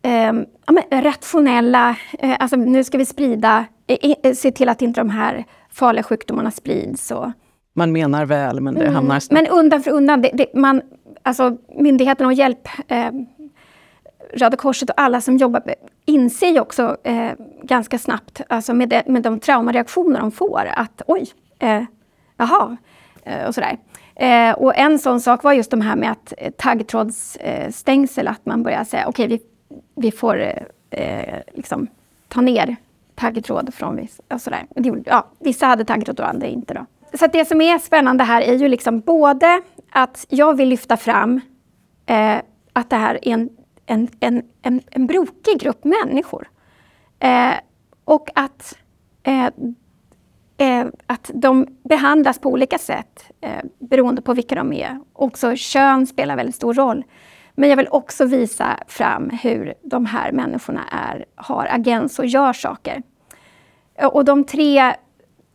eh, 0.03 0.33
ja, 0.67 1.01
rationella, 1.03 1.97
eh, 2.19 2.37
alltså 2.41 2.57
nu 2.57 2.85
ska 2.85 2.99
vi 2.99 3.07
sprida, 3.07 3.65
eh, 3.87 4.33
se 4.33 4.53
till 4.53 4.69
att 4.69 4.83
inte 4.83 5.01
de 5.01 5.11
här 5.11 5.45
farliga 5.71 6.03
sjukdomarna 6.03 6.51
sprids. 6.51 7.11
Och, 7.11 7.31
man 7.73 7.93
menar 7.93 8.27
väl, 8.27 8.61
men 8.61 8.75
det 8.75 8.81
mm, 8.81 8.95
hamnar 8.95 9.21
snabbt. 9.21 9.43
Men 9.43 9.59
undan 9.59 9.83
för 9.83 9.91
undan, 9.91 10.23
det, 10.23 10.31
det, 10.35 10.55
man, 10.55 10.83
alltså 11.23 11.57
myndigheterna 11.79 12.27
och 12.27 12.33
hjälp, 12.33 12.69
eh, 12.89 13.11
Röda 14.33 14.57
Korset 14.57 14.91
och 14.91 15.01
alla 15.01 15.21
som 15.21 15.37
jobbar 15.37 15.75
inser 16.05 16.49
ju 16.49 16.61
också 16.61 16.97
eh, 17.05 17.33
ganska 17.63 17.99
snabbt, 17.99 18.41
alltså 18.49 18.75
med, 18.75 18.89
de, 18.89 19.03
med 19.07 19.23
de 19.23 19.41
traumareaktioner 19.41 20.21
de 20.21 20.31
får, 20.33 20.69
att 20.75 21.03
oj, 21.07 21.27
eh, 21.59 21.83
jaha, 22.37 22.77
eh, 23.25 23.47
och 23.47 23.55
sådär. 23.55 23.79
Eh, 24.15 24.53
och 24.53 24.77
en 24.77 24.99
sån 24.99 25.21
sak 25.21 25.43
var 25.43 25.53
just 25.53 25.71
de 25.71 25.81
här 25.81 25.97
med 25.97 26.11
att 26.11 26.33
eh, 26.39 26.51
taggtrådsstängsel, 26.51 28.27
eh, 28.27 28.33
att 28.33 28.47
man 28.47 28.63
börjar 28.63 28.85
säga 28.85 29.07
okej, 29.07 29.27
okay, 29.27 29.39
vi 29.95 30.11
får 30.11 30.53
eh, 30.91 31.39
liksom 31.55 31.87
ta 32.29 32.41
ner 32.41 32.77
taggtråd 33.15 33.75
från 33.75 33.97
vissa. 33.97 34.23
Och 34.31 34.41
sådär. 34.41 34.67
Ja, 35.05 35.27
vissa 35.39 35.67
hade 35.67 35.85
taggtråd 35.85 36.21
och 36.21 36.29
andra 36.29 36.47
inte. 36.47 36.75
Då. 36.75 36.87
Så 37.19 37.27
det 37.27 37.45
som 37.45 37.61
är 37.61 37.79
spännande 37.79 38.25
här 38.25 38.43
är 38.43 38.55
ju 38.55 38.69
liksom 38.69 39.01
både 39.01 39.63
att 39.91 40.27
jag 40.29 40.57
vill 40.57 40.69
lyfta 40.69 40.97
fram 40.97 41.41
eh, 42.07 42.37
att 42.73 42.91
det 42.91 42.97
här 42.97 43.15
är 43.23 43.33
en, 43.33 43.49
en, 43.89 44.09
en, 44.21 44.43
en, 44.63 44.81
en 44.91 45.07
brokig 45.07 45.61
grupp 45.61 45.85
människor. 45.85 46.49
Eh, 47.19 47.55
och 48.05 48.29
att, 48.35 48.79
eh, 49.23 49.47
eh 50.59 50.87
att 51.07 51.31
de 51.35 51.67
behandlas 51.83 52.39
på 52.39 52.49
olika 52.49 52.79
sätt 52.79 53.31
eh, 53.41 53.65
beroende 53.79 54.23
på 54.23 54.35
vilka 54.35 54.55
de 54.55 54.73
är. 54.73 55.01
Också 55.13 55.57
kön 55.57 56.07
spelar 56.07 56.37
väldigt 56.37 56.55
stor 56.55 56.75
roll. 56.75 57.05
Men 57.55 57.69
jag 57.69 57.77
vill 57.77 57.89
också 57.91 58.25
visa 58.25 58.79
fram 58.87 59.31
hur 59.31 59.75
de 59.83 60.07
här 60.07 60.33
människorna 60.33 60.85
är, 60.91 61.25
har 61.35 61.69
agens 61.71 62.19
och 62.19 62.27
gör 62.27 62.53
saker. 62.53 63.03
Eh, 63.95 64.07
och 64.07 64.25
de 64.25 64.45
tre 64.45 64.95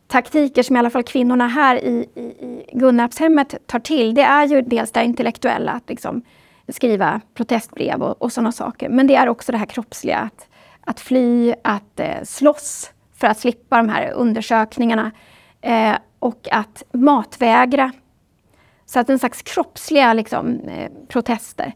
taktiker 0.06 0.62
som 0.62 0.76
i 0.76 0.78
alla 0.78 0.90
fall 0.90 1.02
kvinnorna 1.02 1.48
här 1.48 1.76
i, 1.76 2.08
i, 2.14 2.20
i 2.20 2.64
Gunnarpshemmet 2.72 3.54
tar 3.66 3.78
till, 3.78 4.14
det 4.14 4.22
är 4.22 4.46
ju 4.46 4.62
dels 4.62 4.92
det 4.92 5.04
intellektuella, 5.04 5.72
att 5.72 5.88
liksom 5.88 6.22
skriva 6.68 7.20
protestbrev 7.34 8.02
och, 8.02 8.22
och 8.22 8.32
sådana 8.32 8.52
saker. 8.52 8.88
Men 8.88 9.06
det 9.06 9.14
är 9.14 9.28
också 9.28 9.52
det 9.52 9.58
här 9.58 9.66
kroppsliga, 9.66 10.18
att, 10.18 10.48
att 10.80 11.00
fly, 11.00 11.54
att 11.64 12.00
eh, 12.00 12.22
slåss 12.24 12.90
för 13.14 13.26
att 13.26 13.38
slippa 13.38 13.76
de 13.76 13.88
här 13.88 14.12
undersökningarna 14.12 15.10
eh, 15.60 15.94
och 16.18 16.48
att 16.52 16.82
matvägra. 16.92 17.92
Så 18.86 19.00
att 19.00 19.10
en 19.10 19.18
slags 19.18 19.42
kroppsliga 19.42 20.12
liksom, 20.12 20.60
eh, 20.60 20.90
protester. 21.08 21.72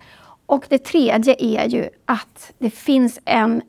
Och 0.47 0.65
det 0.69 0.79
tredje 0.79 1.37
är 1.39 1.69
ju 1.69 1.89
att 2.05 2.53
det 2.59 2.71
finns 2.71 3.21
en 3.25 3.63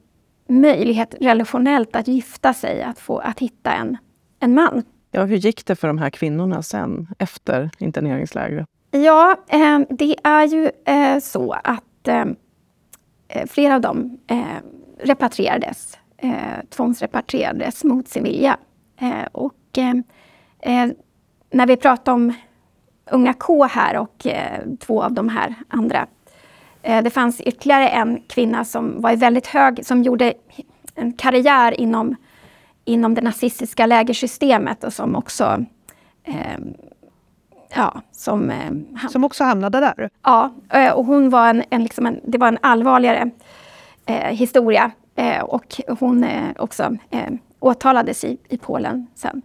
möjlighet 0.47 1.15
relationellt 1.21 1.95
att 1.95 2.07
gifta 2.07 2.53
sig, 2.53 2.83
att, 2.83 2.99
få, 2.99 3.17
att 3.17 3.39
hitta 3.39 3.73
en, 3.73 3.97
en 4.39 4.53
man. 4.53 4.83
Ja, 5.11 5.25
hur 5.25 5.37
gick 5.37 5.65
det 5.65 5.75
för 5.75 5.87
de 5.87 5.97
här 5.97 6.09
kvinnorna 6.09 6.61
sen, 6.61 7.07
efter 7.17 7.69
interneringslägret? 7.77 8.67
Ja, 8.91 9.37
ehm, 9.47 9.85
det 9.89 10.15
är 10.23 10.45
ju 10.45 10.71
eh, 10.85 11.19
så 11.19 11.55
att 11.63 12.07
eh, 12.07 12.25
eh, 13.27 13.47
flera 13.47 13.75
av 13.75 13.81
dem 13.81 14.19
repatrierades, 14.99 15.97
tvångsrepatrierades 16.69 17.83
mot 17.83 18.07
sin 18.07 18.23
vilja. 18.23 18.57
Och 19.31 19.77
när 21.51 21.67
vi 21.67 21.75
pratar 21.77 22.13
om 22.13 22.33
unga 23.11 23.33
K 23.33 23.63
här 23.63 23.97
och 23.97 24.27
två 24.79 25.03
av 25.03 25.13
de 25.13 25.29
här 25.29 25.55
andra 25.67 26.07
det 26.81 27.09
fanns 27.13 27.41
ytterligare 27.41 27.87
en 27.87 28.21
kvinna 28.27 28.65
som 28.65 29.01
var 29.01 29.15
väldigt 29.15 29.47
hög, 29.47 29.85
som 29.85 30.03
gjorde 30.03 30.33
en 30.95 31.13
karriär 31.13 31.79
inom, 31.79 32.15
inom 32.85 33.15
det 33.15 33.21
nazistiska 33.21 33.85
lägersystemet 33.85 34.83
och 34.83 34.93
som 34.93 35.15
också 35.15 35.65
ja, 37.75 38.01
som, 38.11 38.49
eh, 38.49 39.07
som 39.09 39.23
också 39.23 39.43
hamnade 39.43 39.79
där? 39.79 40.09
Ja, 40.23 40.53
eh, 40.73 40.91
och 40.91 41.05
hon 41.05 41.29
var 41.29 41.49
en, 41.49 41.63
en, 41.69 41.83
liksom 41.83 42.05
en 42.05 42.19
det 42.23 42.37
var 42.37 42.47
en 42.47 42.57
allvarligare 42.61 43.29
eh, 44.05 44.35
historia. 44.35 44.91
Eh, 45.19 45.41
och 45.41 45.81
hon 45.99 46.23
eh, 46.23 46.51
också 46.57 46.97
eh, 47.09 47.33
åtalades 47.59 48.23
i, 48.23 48.37
i 48.49 48.57
Polen 48.57 49.07
sen. 49.15 49.41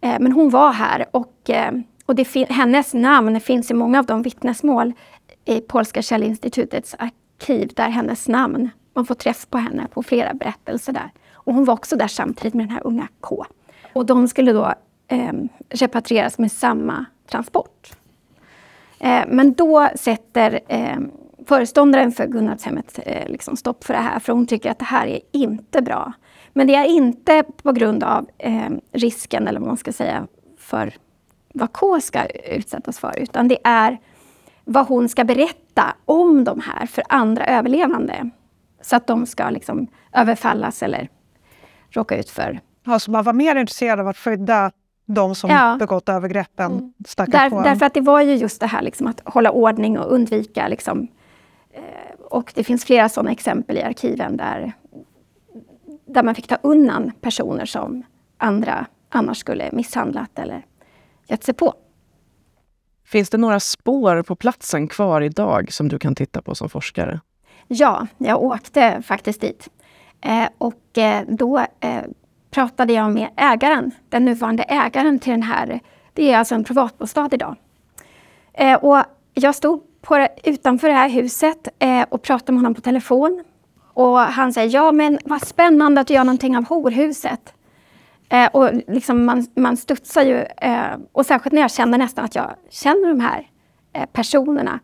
Men 0.00 0.32
hon 0.32 0.50
var 0.50 0.72
här 0.72 1.06
och, 1.10 1.50
och 2.06 2.14
det, 2.14 2.50
hennes 2.50 2.94
namn 2.94 3.40
finns 3.40 3.70
i 3.70 3.74
många 3.74 3.98
av 3.98 4.06
de 4.06 4.22
vittnesmål 4.22 4.92
i 5.44 5.60
Polska 5.60 6.02
källinstitutets 6.02 6.96
arkiv, 6.98 7.70
där 7.76 7.88
hennes 7.88 8.28
namn, 8.28 8.70
man 8.94 9.06
får 9.06 9.14
träff 9.14 9.46
på 9.50 9.58
henne 9.58 9.86
på 9.94 10.02
flera 10.02 10.34
berättelser 10.34 10.92
där. 10.92 11.10
Och 11.32 11.54
hon 11.54 11.64
var 11.64 11.74
också 11.74 11.96
där 11.96 12.06
samtidigt 12.06 12.54
med 12.54 12.66
den 12.66 12.72
här 12.72 12.86
unga 12.86 13.08
K. 13.20 13.46
Och 13.92 14.06
de 14.06 14.28
skulle 14.28 14.52
då 14.52 14.74
repatrieras 15.70 16.38
med 16.38 16.52
samma 16.52 17.04
transport. 17.30 17.92
Eh, 18.98 19.24
men 19.28 19.52
då 19.52 19.88
sätter 19.94 20.60
eh, 20.68 20.98
föreståndaren 21.46 22.12
för 22.12 22.26
Gunnarshemmet 22.26 22.98
eh, 23.06 23.28
liksom 23.28 23.56
stopp 23.56 23.84
för 23.84 23.94
det 23.94 24.00
här, 24.00 24.18
för 24.18 24.32
hon 24.32 24.46
tycker 24.46 24.70
att 24.70 24.78
det 24.78 24.84
här 24.84 25.06
är 25.06 25.20
inte 25.32 25.82
bra. 25.82 26.12
Men 26.52 26.66
det 26.66 26.74
är 26.74 26.84
inte 26.84 27.44
på 27.62 27.72
grund 27.72 28.04
av 28.04 28.26
risken, 28.92 29.48
eller 29.48 29.60
vad 29.60 29.68
man 29.68 29.76
ska 29.76 29.92
säga, 29.92 30.26
för 30.58 30.94
vad 31.54 31.72
K 31.72 32.00
ska 32.00 32.26
utsättas 32.26 32.98
för, 32.98 33.18
utan 33.18 33.48
det 33.48 33.58
är 33.64 33.98
vad 34.64 34.86
hon 34.86 35.08
ska 35.08 35.24
berätta 35.24 35.96
om 36.04 36.44
de 36.44 36.60
här 36.60 36.86
för 36.86 37.04
andra 37.08 37.46
överlevande. 37.46 38.30
Så 38.80 38.96
att 38.96 39.06
de 39.06 39.26
ska 39.26 39.50
liksom 39.50 39.86
överfallas 40.12 40.82
eller 40.82 41.08
råka 41.90 42.16
ut 42.16 42.30
för... 42.30 42.60
Ja, 42.84 42.98
så 42.98 43.10
man 43.10 43.24
var 43.24 43.32
mer 43.32 43.56
intresserad 43.56 44.00
av 44.00 44.08
att 44.08 44.16
skydda 44.16 44.70
de 45.06 45.34
som 45.34 45.50
ja. 45.50 45.76
begått 45.78 46.08
övergreppen? 46.08 46.72
Mm. 46.72 46.92
Där, 47.16 47.64
därför 47.64 47.86
att 47.86 47.94
det 47.94 48.00
var 48.00 48.20
ju 48.20 48.34
just 48.34 48.60
det 48.60 48.66
här 48.66 48.82
liksom, 48.82 49.06
att 49.06 49.22
hålla 49.24 49.50
ordning 49.50 49.98
och 49.98 50.12
undvika 50.12 50.68
liksom, 50.68 51.08
eh, 51.72 52.20
och 52.20 52.52
det 52.54 52.64
finns 52.64 52.84
flera 52.84 53.08
sådana 53.08 53.30
exempel 53.30 53.78
i 53.78 53.82
arkiven 53.82 54.36
där, 54.36 54.72
där 56.06 56.22
man 56.22 56.34
fick 56.34 56.46
ta 56.46 56.58
undan 56.62 57.12
personer 57.20 57.66
som 57.66 58.02
andra 58.38 58.86
annars 59.08 59.38
skulle 59.38 59.72
misshandlat 59.72 60.38
eller 60.38 60.66
gett 61.28 61.44
sig 61.44 61.54
på. 61.54 61.74
Finns 63.04 63.30
det 63.30 63.38
några 63.38 63.60
spår 63.60 64.22
på 64.22 64.36
platsen 64.36 64.88
kvar 64.88 65.20
idag 65.20 65.72
som 65.72 65.88
du 65.88 65.98
kan 65.98 66.14
titta 66.14 66.42
på 66.42 66.54
som 66.54 66.68
forskare? 66.68 67.20
Ja, 67.68 68.06
jag 68.18 68.42
åkte 68.42 69.02
faktiskt 69.02 69.40
dit. 69.40 69.68
Eh, 70.20 70.48
och 70.58 70.98
eh, 70.98 71.24
då 71.28 71.58
eh, 71.80 72.02
pratade 72.54 72.92
jag 72.92 73.12
med 73.12 73.30
ägaren, 73.36 73.90
den 74.08 74.24
nuvarande 74.24 74.62
ägaren 74.62 75.18
till 75.18 75.32
den 75.32 75.42
här. 75.42 75.80
Det 76.12 76.32
är 76.32 76.38
alltså 76.38 76.54
en 76.54 76.64
privatbostad 76.64 77.28
idag. 77.32 77.56
Eh, 78.52 78.74
och 78.74 79.04
jag 79.34 79.54
stod 79.54 79.82
på, 80.02 80.28
utanför 80.44 80.88
det 80.88 80.94
här 80.94 81.08
huset 81.08 81.68
eh, 81.78 82.02
och 82.08 82.22
pratade 82.22 82.52
med 82.52 82.58
honom 82.60 82.74
på 82.74 82.80
telefon. 82.80 83.44
Och 83.94 84.18
han 84.18 84.52
säger, 84.52 84.74
ja 84.74 84.92
men 84.92 85.18
vad 85.24 85.42
spännande 85.42 86.00
att 86.00 86.06
du 86.06 86.14
gör 86.14 86.24
någonting 86.24 86.56
av 86.56 86.64
horhuset. 86.64 87.54
Eh, 88.28 88.46
och 88.46 88.70
liksom 88.88 89.24
man, 89.24 89.46
man 89.56 89.76
studsar 89.76 90.22
ju, 90.22 90.36
eh, 90.42 90.96
och 91.12 91.26
särskilt 91.26 91.52
när 91.52 91.62
jag 91.62 91.70
känner 91.70 91.98
nästan 91.98 92.24
att 92.24 92.34
jag 92.34 92.50
känner 92.70 93.08
de 93.08 93.20
här 93.20 93.48
eh, 93.92 94.06
personerna. 94.06 94.80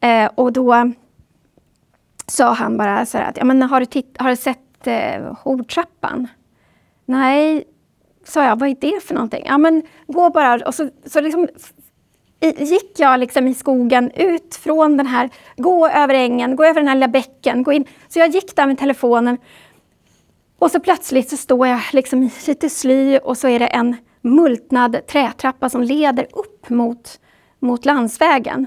Eh, 0.00 0.30
och 0.34 0.52
då 0.52 0.92
sa 2.26 2.52
han 2.52 2.76
bara 2.76 3.06
så 3.06 3.18
här 3.18 3.28
att, 3.28 3.36
ja 3.36 3.44
men 3.44 3.62
har 3.62 3.80
du, 3.80 3.86
titt, 3.86 4.16
har 4.18 4.30
du 4.30 4.36
sett 4.36 4.86
eh, 4.86 5.36
hortrappan? 5.42 6.28
Nej, 7.08 7.64
sa 8.24 8.44
jag, 8.44 8.58
vad 8.58 8.68
är 8.68 8.76
det 8.80 9.02
för 9.02 9.14
någonting? 9.14 9.42
Ja 9.46 9.58
men 9.58 9.82
gå 10.06 10.30
bara, 10.30 10.66
och 10.66 10.74
så, 10.74 10.88
så 11.04 11.20
liksom 11.20 11.48
gick 12.40 12.92
jag 12.96 13.20
liksom 13.20 13.46
i 13.46 13.54
skogen 13.54 14.10
ut 14.10 14.54
från 14.54 14.96
den 14.96 15.06
här, 15.06 15.30
gå 15.56 15.88
över 15.88 16.14
ängen, 16.14 16.56
gå 16.56 16.64
över 16.64 16.80
den 16.80 16.88
här 16.88 16.94
lilla 16.94 17.08
bäcken, 17.08 17.62
gå 17.62 17.72
in. 17.72 17.84
Så 18.08 18.18
jag 18.18 18.28
gick 18.28 18.56
där 18.56 18.66
med 18.66 18.78
telefonen 18.78 19.38
och 20.58 20.70
så 20.70 20.80
plötsligt 20.80 21.30
så 21.30 21.36
står 21.36 21.66
jag 21.66 21.80
liksom 21.92 22.22
i 22.22 22.32
lite 22.46 22.70
sly 22.70 23.18
och 23.18 23.38
så 23.38 23.48
är 23.48 23.58
det 23.58 23.66
en 23.66 23.96
multnad 24.20 25.06
trätrappa 25.06 25.68
som 25.68 25.82
leder 25.82 26.26
upp 26.32 26.68
mot, 26.70 27.20
mot 27.58 27.84
landsvägen. 27.84 28.66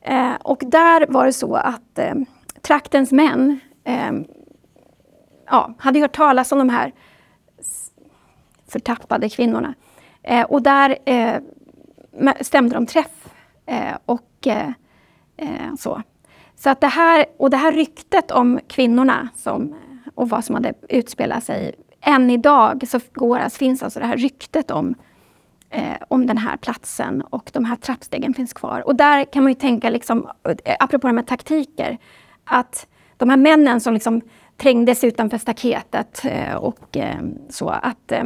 Eh, 0.00 0.34
och 0.42 0.62
där 0.66 1.06
var 1.08 1.26
det 1.26 1.32
så 1.32 1.54
att 1.54 1.98
eh, 1.98 2.14
traktens 2.62 3.12
män 3.12 3.60
eh, 3.84 4.12
ja, 5.46 5.74
hade 5.78 6.00
hört 6.00 6.16
talas 6.16 6.52
om 6.52 6.58
de 6.58 6.68
här 6.68 6.92
förtappade 8.68 9.28
kvinnorna. 9.28 9.74
Eh, 10.22 10.42
och 10.42 10.62
där 10.62 10.98
eh, 11.04 11.36
stämde 12.40 12.74
de 12.74 12.86
träff. 12.86 13.34
Eh, 13.66 13.96
och 14.06 14.46
eh, 14.46 14.70
eh, 15.36 15.74
så. 15.78 16.02
Så 16.56 16.70
att 16.70 16.80
det 16.80 16.86
här, 16.86 17.26
och 17.36 17.50
det 17.50 17.56
här 17.56 17.72
ryktet 17.72 18.30
om 18.30 18.60
kvinnorna 18.68 19.28
som, 19.36 19.74
och 20.14 20.28
vad 20.28 20.44
som 20.44 20.54
hade 20.54 20.74
utspelat 20.88 21.44
sig. 21.44 21.74
Än 22.00 22.30
idag 22.30 22.88
så 22.88 23.00
går, 23.12 23.38
alltså, 23.38 23.58
finns 23.58 23.82
alltså 23.82 24.00
det 24.00 24.06
här 24.06 24.16
ryktet 24.16 24.70
om, 24.70 24.94
eh, 25.70 25.96
om 26.08 26.26
den 26.26 26.38
här 26.38 26.56
platsen 26.56 27.22
och 27.22 27.50
de 27.52 27.64
här 27.64 27.76
trappstegen 27.76 28.34
finns 28.34 28.52
kvar. 28.52 28.86
Och 28.86 28.96
där 28.96 29.24
kan 29.24 29.42
man 29.42 29.52
ju 29.52 29.58
tänka, 29.58 29.90
liksom, 29.90 30.28
eh, 30.64 30.76
apropå 30.78 31.06
det 31.06 31.12
med 31.12 31.26
taktiker, 31.26 31.98
att 32.44 32.86
de 33.16 33.30
här 33.30 33.36
männen 33.36 33.80
som 33.80 33.94
liksom 33.94 34.20
trängdes 34.56 35.04
utanför 35.04 35.38
staketet 35.38 36.24
eh, 36.24 36.54
och 36.54 36.96
eh, 36.96 37.20
så, 37.48 37.68
att 37.68 38.12
eh, 38.12 38.24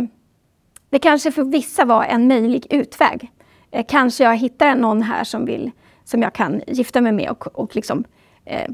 det 0.93 0.99
kanske 0.99 1.33
för 1.33 1.45
vissa 1.45 1.85
var 1.85 2.05
en 2.05 2.29
möjlig 2.29 2.67
utväg. 2.71 3.31
Eh, 3.71 3.85
kanske 3.89 4.25
jag 4.25 4.37
hittar 4.37 4.75
någon 4.75 5.03
här 5.03 5.25
som, 5.25 5.45
vill, 5.45 5.71
som 6.05 6.23
jag 6.23 6.33
kan 6.33 6.63
gifta 6.67 7.01
mig 7.01 7.13
med 7.13 7.31
och, 7.31 7.47
och 7.47 7.77
liksom, 7.77 8.05
eh, 8.45 8.71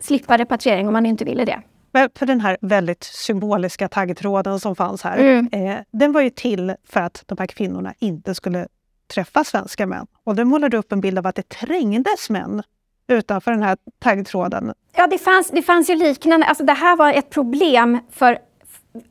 slippa 0.00 0.38
repatriering 0.38 0.86
om 0.86 0.92
man 0.92 1.06
inte 1.06 1.24
ville 1.24 1.44
det. 1.44 1.62
För 2.14 2.26
den 2.26 2.40
här 2.40 2.58
väldigt 2.60 3.04
symboliska 3.04 3.88
taggtråden 3.88 4.60
som 4.60 4.76
fanns 4.76 5.02
här, 5.02 5.18
mm. 5.18 5.48
eh, 5.52 5.76
den 5.90 6.12
var 6.12 6.20
ju 6.20 6.30
till 6.30 6.74
för 6.84 7.00
att 7.00 7.24
de 7.26 7.38
här 7.38 7.46
kvinnorna 7.46 7.94
inte 7.98 8.34
skulle 8.34 8.66
träffa 9.14 9.44
svenska 9.44 9.86
män. 9.86 10.06
Och 10.24 10.36
du 10.36 10.44
målade 10.44 10.76
upp 10.76 10.92
en 10.92 11.00
bild 11.00 11.18
av 11.18 11.26
att 11.26 11.34
det 11.34 11.48
trängdes 11.48 12.30
män 12.30 12.62
utanför 13.08 13.50
den 13.50 13.62
här 13.62 13.76
taggtråden. 13.98 14.72
Ja, 14.96 15.06
det 15.06 15.18
fanns, 15.18 15.50
det 15.50 15.62
fanns 15.62 15.90
ju 15.90 15.94
liknande. 15.94 16.46
Alltså 16.46 16.64
det 16.64 16.72
här 16.72 16.96
var 16.96 17.12
ett 17.12 17.30
problem 17.30 17.98
för 18.10 18.38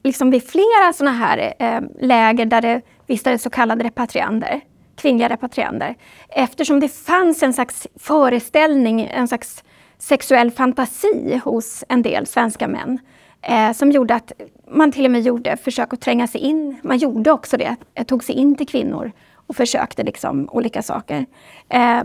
liksom 0.04 0.32
vid 0.32 0.44
flera 0.44 0.94
sådana 0.94 1.18
här 1.18 1.54
eh, 1.60 1.82
läger 2.00 2.46
där 2.46 2.62
det 2.62 2.82
vistades 3.08 3.42
så 3.42 3.50
kallade 3.50 3.84
repatriander, 3.84 4.62
kvinnliga 4.96 5.30
repatriander. 5.30 5.96
Eftersom 6.30 6.80
det 6.80 6.90
fanns 6.90 7.44
en 7.44 7.54
slags 7.54 7.88
föreställning, 7.96 9.02
en 9.02 9.28
slags 9.28 9.64
sexuell 9.98 10.52
fantasi 10.52 11.42
hos 11.44 11.84
en 11.90 12.02
del 12.02 12.28
svenska 12.28 12.68
män 12.68 13.00
eh, 13.42 13.72
som 13.72 13.92
gjorde 13.92 14.16
att 14.16 14.32
man 14.72 14.92
till 14.92 15.06
och 15.06 15.12
med 15.12 15.22
gjorde 15.22 15.58
försök 15.58 15.94
att 15.94 16.02
tränga 16.02 16.28
sig 16.28 16.42
in. 16.42 16.78
Man 16.84 16.98
gjorde 16.98 17.32
också 17.32 17.58
det, 17.58 17.76
eh, 17.94 18.06
tog 18.06 18.24
sig 18.24 18.36
in 18.36 18.56
till 18.56 18.68
kvinnor 18.68 19.12
och 19.34 19.56
försökte 19.56 20.04
liksom 20.04 20.50
olika 20.52 20.82
saker. 20.82 21.26
Eh, 21.70 22.04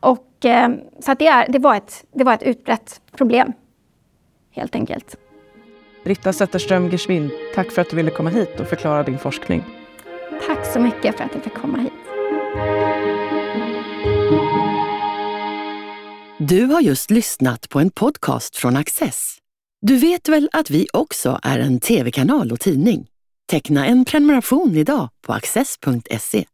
och, 0.00 0.44
eh, 0.44 0.68
så 1.00 1.12
att 1.12 1.18
det, 1.18 1.26
är, 1.26 1.48
det, 1.48 1.58
var 1.58 1.74
ett, 1.74 2.04
det 2.12 2.24
var 2.24 2.34
ett 2.34 2.42
utbrett 2.42 3.00
problem, 3.12 3.52
helt 4.50 4.74
enkelt. 4.74 5.16
Britta 6.06 6.32
Zetterström 6.32 6.90
Geschwind, 6.90 7.30
tack 7.54 7.70
för 7.70 7.82
att 7.82 7.90
du 7.90 7.96
ville 7.96 8.10
komma 8.10 8.30
hit 8.30 8.60
och 8.60 8.66
förklara 8.66 9.02
din 9.02 9.18
forskning. 9.18 9.64
Tack 10.46 10.66
så 10.72 10.80
mycket 10.80 11.16
för 11.16 11.24
att 11.24 11.34
jag 11.34 11.44
fick 11.44 11.54
komma 11.54 11.78
hit. 11.78 11.92
Du 16.38 16.64
har 16.64 16.80
just 16.80 17.10
lyssnat 17.10 17.68
på 17.68 17.80
en 17.80 17.90
podcast 17.90 18.56
från 18.56 18.76
Access. 18.76 19.38
Du 19.80 19.96
vet 19.96 20.28
väl 20.28 20.48
att 20.52 20.70
vi 20.70 20.86
också 20.92 21.40
är 21.42 21.58
en 21.58 21.80
tv-kanal 21.80 22.52
och 22.52 22.60
tidning? 22.60 23.06
Teckna 23.50 23.86
en 23.86 24.04
prenumeration 24.04 24.76
idag 24.76 25.08
på 25.26 25.32
access.se. 25.32 26.46